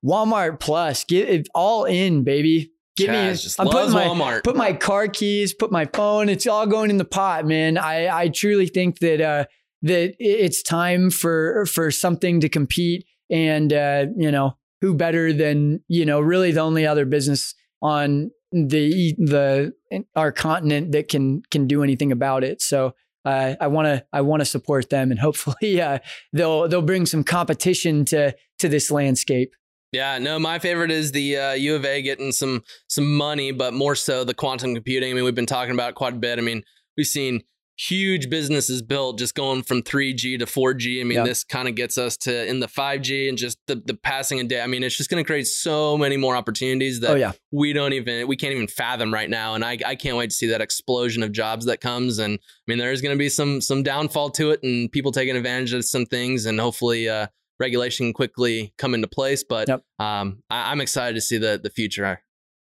Walmart 0.03 0.59
Plus, 0.59 1.03
get 1.03 1.29
it 1.29 1.47
all 1.53 1.85
in, 1.85 2.23
baby. 2.23 2.71
Give 2.97 3.09
Chaz 3.09 3.59
me. 3.59 3.65
I'm 3.65 3.71
putting 3.71 3.91
my 3.91 4.05
Walmart. 4.05 4.43
put 4.43 4.55
my 4.55 4.73
car 4.73 5.07
keys, 5.07 5.53
put 5.53 5.71
my 5.71 5.85
phone. 5.85 6.29
It's 6.29 6.47
all 6.47 6.65
going 6.65 6.89
in 6.89 6.97
the 6.97 7.05
pot, 7.05 7.45
man. 7.45 7.77
I 7.77 8.07
I 8.23 8.27
truly 8.29 8.67
think 8.67 8.99
that 8.99 9.21
uh, 9.21 9.45
that 9.83 10.15
it's 10.19 10.63
time 10.63 11.09
for 11.09 11.65
for 11.67 11.91
something 11.91 12.39
to 12.41 12.49
compete, 12.49 13.05
and 13.29 13.71
uh, 13.71 14.07
you 14.17 14.31
know 14.31 14.57
who 14.81 14.95
better 14.95 15.31
than 15.31 15.81
you 15.87 16.05
know 16.05 16.19
really 16.19 16.51
the 16.51 16.61
only 16.61 16.85
other 16.85 17.05
business 17.05 17.53
on 17.81 18.31
the 18.51 19.15
the 19.17 19.73
our 20.15 20.31
continent 20.31 20.91
that 20.91 21.07
can 21.07 21.43
can 21.49 21.67
do 21.67 21.83
anything 21.83 22.11
about 22.11 22.43
it. 22.43 22.61
So 22.61 22.93
uh, 23.25 23.55
I 23.59 23.67
want 23.67 23.85
to 23.87 24.05
I 24.11 24.21
want 24.21 24.41
to 24.41 24.45
support 24.45 24.89
them, 24.89 25.11
and 25.11 25.19
hopefully 25.19 25.81
uh, 25.81 25.99
they'll 26.33 26.67
they'll 26.67 26.81
bring 26.81 27.05
some 27.05 27.23
competition 27.23 28.05
to 28.05 28.35
to 28.59 28.69
this 28.69 28.91
landscape. 28.91 29.53
Yeah, 29.91 30.19
no, 30.19 30.39
my 30.39 30.57
favorite 30.59 30.89
is 30.89 31.11
the 31.11 31.37
uh, 31.37 31.51
U 31.53 31.75
of 31.75 31.85
A 31.85 32.01
getting 32.01 32.31
some 32.31 32.63
some 32.87 33.17
money, 33.17 33.51
but 33.51 33.73
more 33.73 33.95
so 33.95 34.23
the 34.23 34.33
quantum 34.33 34.73
computing. 34.73 35.11
I 35.11 35.13
mean, 35.13 35.25
we've 35.25 35.35
been 35.35 35.45
talking 35.45 35.73
about 35.73 35.95
quite 35.95 36.13
a 36.13 36.17
bit. 36.17 36.39
I 36.39 36.41
mean, 36.41 36.63
we've 36.95 37.07
seen 37.07 37.43
huge 37.89 38.29
businesses 38.29 38.81
built 38.81 39.17
just 39.17 39.33
going 39.33 39.63
from 39.63 39.81
3G 39.81 40.37
to 40.39 40.45
4G. 40.45 41.01
I 41.01 41.03
mean, 41.03 41.23
this 41.23 41.43
kind 41.43 41.67
of 41.67 41.75
gets 41.75 41.97
us 41.97 42.15
to 42.17 42.47
in 42.47 42.59
the 42.59 42.67
5G 42.67 43.27
and 43.27 43.37
just 43.37 43.57
the, 43.67 43.75
the 43.75 43.95
passing 43.95 44.39
a 44.39 44.43
day. 44.43 44.61
I 44.61 44.67
mean, 44.67 44.83
it's 44.83 44.95
just 44.95 45.09
going 45.09 45.23
to 45.23 45.27
create 45.27 45.47
so 45.47 45.97
many 45.97 46.17
more 46.17 46.35
opportunities 46.35 46.99
that 46.99 47.11
oh, 47.11 47.15
yeah. 47.15 47.31
we 47.51 47.73
don't 47.73 47.93
even, 47.93 48.27
we 48.27 48.35
can't 48.35 48.53
even 48.53 48.67
fathom 48.67 49.13
right 49.13 49.29
now. 49.29 49.55
And 49.55 49.65
I, 49.65 49.77
I 49.85 49.95
can't 49.95 50.17
wait 50.17 50.29
to 50.29 50.35
see 50.35 50.47
that 50.47 50.61
explosion 50.61 51.23
of 51.23 51.31
jobs 51.31 51.65
that 51.65 51.81
comes. 51.81 52.19
And 52.19 52.35
I 52.35 52.63
mean, 52.67 52.77
there's 52.77 53.01
going 53.01 53.15
to 53.15 53.19
be 53.19 53.29
some, 53.29 53.61
some 53.61 53.83
downfall 53.83 54.31
to 54.31 54.51
it 54.51 54.61
and 54.63 54.91
people 54.91 55.11
taking 55.11 55.35
advantage 55.35 55.73
of 55.73 55.83
some 55.85 56.05
things 56.05 56.45
and 56.45 56.59
hopefully, 56.59 57.09
uh, 57.09 57.27
regulation 57.59 58.11
quickly 58.11 58.73
come 58.77 58.93
into 58.93 59.07
place. 59.07 59.43
But 59.43 59.69
yep. 59.69 59.83
um, 59.99 60.43
I, 60.49 60.71
am 60.71 60.81
excited 60.81 61.13
to 61.13 61.21
see 61.21 61.37
the 61.37 61.59
the 61.61 61.69
future. 61.69 62.05
I 62.05 62.17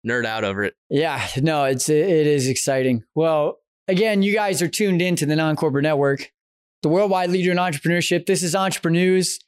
nerd 0.06 0.26
out 0.26 0.44
over 0.44 0.62
it. 0.62 0.74
Yeah, 0.88 1.26
no, 1.38 1.64
it's 1.64 1.88
it 1.88 2.26
is 2.26 2.46
exciting. 2.46 3.04
Well, 3.14 3.59
again, 3.90 4.22
you 4.22 4.33
guys 4.33 4.62
are 4.62 4.68
tuned 4.68 5.03
in 5.03 5.16
to 5.16 5.26
the 5.26 5.37
Non 5.37 5.57
Corporate 5.57 5.83
Network, 5.83 6.31
the 6.83 6.88
worldwide 6.88 7.31
leader 7.31 7.50
in 7.50 7.59
entrepreneurship. 7.59 8.24
This 8.24 8.42
is 8.42 8.55
Entrepreneurs. 8.55 9.40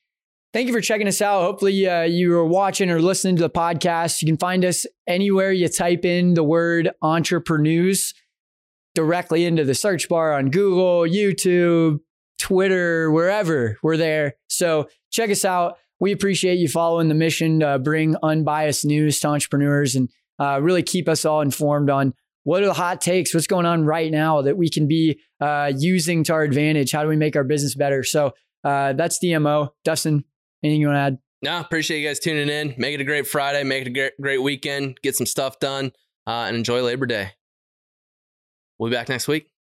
Thank 0.53 0.67
you 0.67 0.75
for 0.75 0.81
checking 0.81 1.09
us 1.09 1.23
out. 1.23 1.43
Hopefully, 1.43 1.89
uh, 1.89 2.03
you 2.03 2.35
are 2.35 2.45
watching 2.45 2.91
or 2.91 3.01
listening 3.01 3.37
to 3.37 3.43
the 3.43 3.51
podcast. 3.51 4.21
You 4.21 4.27
can 4.27 4.37
find 4.37 4.65
us 4.65 4.85
anywhere 5.07 5.53
you 5.53 5.69
type 5.69 6.05
in 6.05 6.35
the 6.35 6.43
word 6.43 6.91
entrepreneurs 7.01 8.13
directly 8.95 9.47
into 9.47 9.65
the 9.65 9.75
search 9.75 10.09
bar 10.09 10.35
on 10.35 10.51
Google, 10.51 11.03
YouTube, 11.03 12.01
Twitter, 12.39 13.11
wherever 13.11 13.79
we're 13.83 13.97
there. 13.97 14.35
So 14.49 14.89
check 15.11 15.31
us 15.31 15.45
out. 15.45 15.79
We 16.01 16.13
appreciate 16.13 16.59
you 16.59 16.69
following 16.69 17.09
the 17.09 17.15
mission 17.15 17.61
to 17.61 17.79
bring 17.79 18.17
unbiased 18.23 18.85
news 18.85 19.21
to 19.21 19.29
entrepreneurs 19.29 19.95
and 19.95 20.11
uh, 20.39 20.61
really 20.61 20.83
keep 20.83 21.09
us 21.09 21.25
all 21.25 21.41
informed 21.41 21.89
on 21.89 22.13
what 22.45 22.63
are 22.63 22.67
the 22.67 22.73
hot 22.73 23.01
takes, 23.01 23.35
what's 23.35 23.47
going 23.47 23.67
on 23.67 23.85
right 23.85 24.11
now 24.11 24.43
that 24.43 24.57
we 24.57 24.69
can 24.69 24.89
be 24.89 25.21
uh, 25.41 25.73
using 25.77 26.25
to 26.25 26.33
our 26.33 26.43
advantage. 26.43 26.93
How 26.93 27.03
do 27.03 27.09
we 27.09 27.17
make 27.17 27.37
our 27.37 27.45
business 27.45 27.75
better? 27.75 28.03
So 28.03 28.33
uh, 28.65 28.95
that's 28.95 29.19
DMO. 29.23 29.71
Dustin, 29.85 30.25
anything 30.63 30.81
you 30.81 30.89
want 30.89 30.97
to 30.97 31.01
add? 31.01 31.19
No, 31.43 31.61
appreciate 31.61 32.01
you 32.01 32.09
guys 32.09 32.21
tuning 32.21 32.49
in. 32.49 32.75
Make 32.79 32.95
it 32.95 33.01
a 33.01 33.05
great 33.05 33.27
Friday. 33.27 33.65
Make 33.65 33.87
it 33.87 33.97
a 33.97 34.11
great, 34.21 34.43
weekend. 34.43 34.99
Get 35.03 35.17
some 35.17 35.27
stuff 35.27 35.59
done 35.59 35.93
uh, 36.27 36.45
and 36.47 36.57
enjoy 36.57 36.83
Labor 36.83 37.07
Day. 37.07 37.33
We'll 38.79 38.91
be 38.91 38.97
back 38.97 39.09
next 39.09 39.29
week. 39.29 39.52